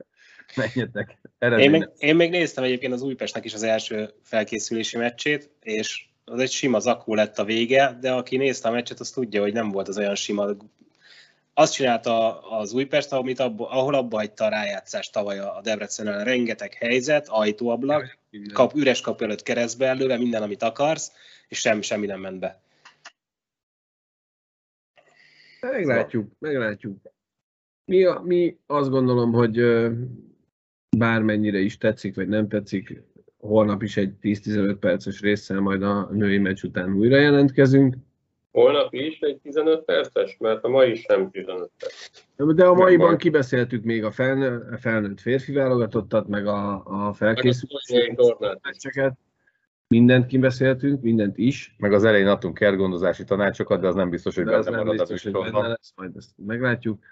menjetek. 0.56 1.18
Én 1.40 1.70
még, 1.70 1.90
én 1.98 2.16
még 2.16 2.30
néztem 2.30 2.64
egyébként 2.64 2.94
az 2.94 3.02
Újpestnek 3.02 3.46
is 3.46 3.54
az 3.54 3.64
első 3.64 4.10
felkészülési 4.24 4.98
meccsét, 4.98 5.50
és 5.62 6.06
az 6.26 6.40
egy 6.40 6.52
sima 6.52 6.80
zakó 6.80 7.14
lett 7.14 7.38
a 7.38 7.44
vége, 7.44 7.98
de 8.02 8.12
aki 8.12 8.38
nézte 8.38 8.70
a 8.70 8.72
meccset, 8.72 9.00
az 9.00 9.10
tudja, 9.10 9.42
hogy 9.42 9.54
nem 9.54 9.72
volt 9.72 9.88
az 9.88 9.98
olyan 9.98 10.16
sima 10.16 10.46
azt 11.58 11.74
csinálta 11.74 12.40
az 12.40 12.74
Újpest, 12.74 13.12
amit 13.12 13.40
abba, 13.40 13.70
ahol 13.70 13.94
abba 13.94 14.18
hagyta 14.18 14.46
a 14.46 14.50
rájátszást 14.50 15.12
tavaly 15.12 15.40
a 15.40 15.62
Debrecenen. 15.64 16.24
Rengeteg 16.24 16.74
helyzet, 16.74 17.28
ajtóablak, 17.28 18.18
kap, 18.54 18.74
üres 18.76 19.02
kap 19.02 19.22
előtt 19.22 19.44
keresztbe 19.44 19.88
előve, 19.88 20.18
minden, 20.18 20.42
amit 20.42 20.64
akarsz, 20.64 21.12
és 21.48 21.60
semmi, 21.60 21.82
semmi 21.82 22.06
nem 22.06 22.20
ment 22.20 22.40
be. 22.40 22.62
Meglátjuk, 25.62 26.32
meglátjuk. 26.40 26.98
Mi, 27.86 28.04
a, 28.04 28.22
mi 28.24 28.58
azt 28.66 28.90
gondolom, 28.90 29.32
hogy 29.32 29.62
bármennyire 30.98 31.60
is 31.60 31.78
tetszik, 31.78 32.16
vagy 32.16 32.28
nem 32.28 32.48
tetszik, 32.48 33.02
holnap 33.38 33.84
is 33.84 33.98
egy 33.98 34.14
10-15 34.22 34.78
perces 34.80 35.22
résszel 35.22 35.60
majd 35.60 35.84
a 35.84 36.10
női 36.12 36.38
meccs 36.38 36.64
után 36.64 36.94
újra 36.94 37.18
jelentkezünk. 37.18 37.96
Holnap 38.56 38.94
is 38.94 39.20
egy 39.20 39.38
15 39.38 39.84
perces, 39.84 40.38
mert 40.40 40.64
a 40.64 40.68
mai 40.68 40.96
sem 40.96 41.32
15 41.32 41.72
perc. 41.80 42.56
De 42.56 42.66
a 42.66 42.74
maiban 42.74 43.06
majd... 43.06 43.20
kibeszéltük 43.20 43.84
még 43.84 44.04
a 44.04 44.12
felnő, 44.12 44.70
a 44.74 44.78
felnőtt 44.78 45.20
férfi 45.20 45.54
válogatottat, 45.54 46.28
meg 46.28 46.48
a, 46.48 46.84
a 46.86 47.14
felkészülési 47.14 48.16
meccseket. 48.62 49.14
Mindent 49.88 50.26
kibeszéltünk, 50.26 51.02
mindent 51.02 51.38
is. 51.38 51.76
Meg 51.78 51.94
az 51.94 52.04
elején 52.04 52.28
adtunk 52.28 52.58
kertgondozási 52.58 53.24
tanácsokat, 53.24 53.82
de 53.82 53.88
az 53.88 53.96
nem 53.96 54.10
biztos, 54.10 54.36
hogy 54.36 54.46
de 54.46 54.52
benne 54.52 54.78
marad 54.78 54.98
biztos, 54.98 55.24
hogy 55.24 55.32
benne 55.32 55.68
lesz, 55.68 55.94
majd 55.96 56.12
ezt 56.16 56.30
meglátjuk. 56.46 57.04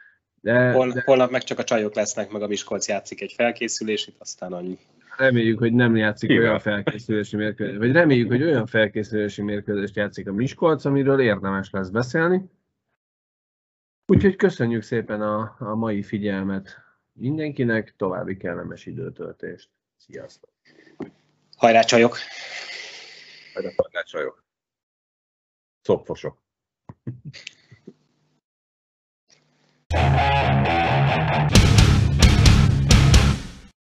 De, 0.42 0.72
Hol, 0.72 0.92
de... 0.92 1.02
Holnap 1.06 1.32
meg 1.32 1.44
csak 1.44 1.60
a 1.60 1.64
csajok 1.64 1.96
lesznek, 1.96 2.32
meg 2.32 2.42
a 2.42 2.48
Miskolc 2.48 2.88
játszik 2.88 3.22
egy 3.22 3.34
felkészülését, 3.36 4.16
aztán 4.20 4.54
annyi. 4.54 4.78
Reméljük, 5.18 5.60
hogy 5.60 5.74
nem 5.74 5.96
játszik 5.96 6.30
Igen. 6.30 6.44
olyan 6.44 6.60
felkészülési 6.60 7.36
mérkőzést, 7.36 7.78
vagy 7.78 7.92
reméljük, 7.92 8.28
hogy 8.28 8.44
olyan 8.44 8.66
felkészülési 8.66 9.42
mérkőzést 9.42 9.96
játszik 9.96 10.28
a 10.28 10.34
Miskolc, 10.34 10.86
amiről 10.86 11.20
érdemes 11.20 11.70
lesz 11.70 11.90
beszélni. 11.90 12.50
Úgyhogy 14.06 14.36
köszönjük 14.36 14.82
szépen 14.82 15.22
a, 15.22 15.56
a 15.60 15.76
mai 15.76 16.02
figyelmet 16.02 16.78
mindenkinek, 17.12 17.96
további 17.96 18.38
kellemes 18.38 18.86
időtöltést. 18.86 19.70
Sziasztok! 19.96 20.52
Hajrá 21.58 21.82
csajok! 21.82 22.18
Hajrá 23.54 24.02
csajok! 24.04 24.46
Szopfosok! 25.82 26.42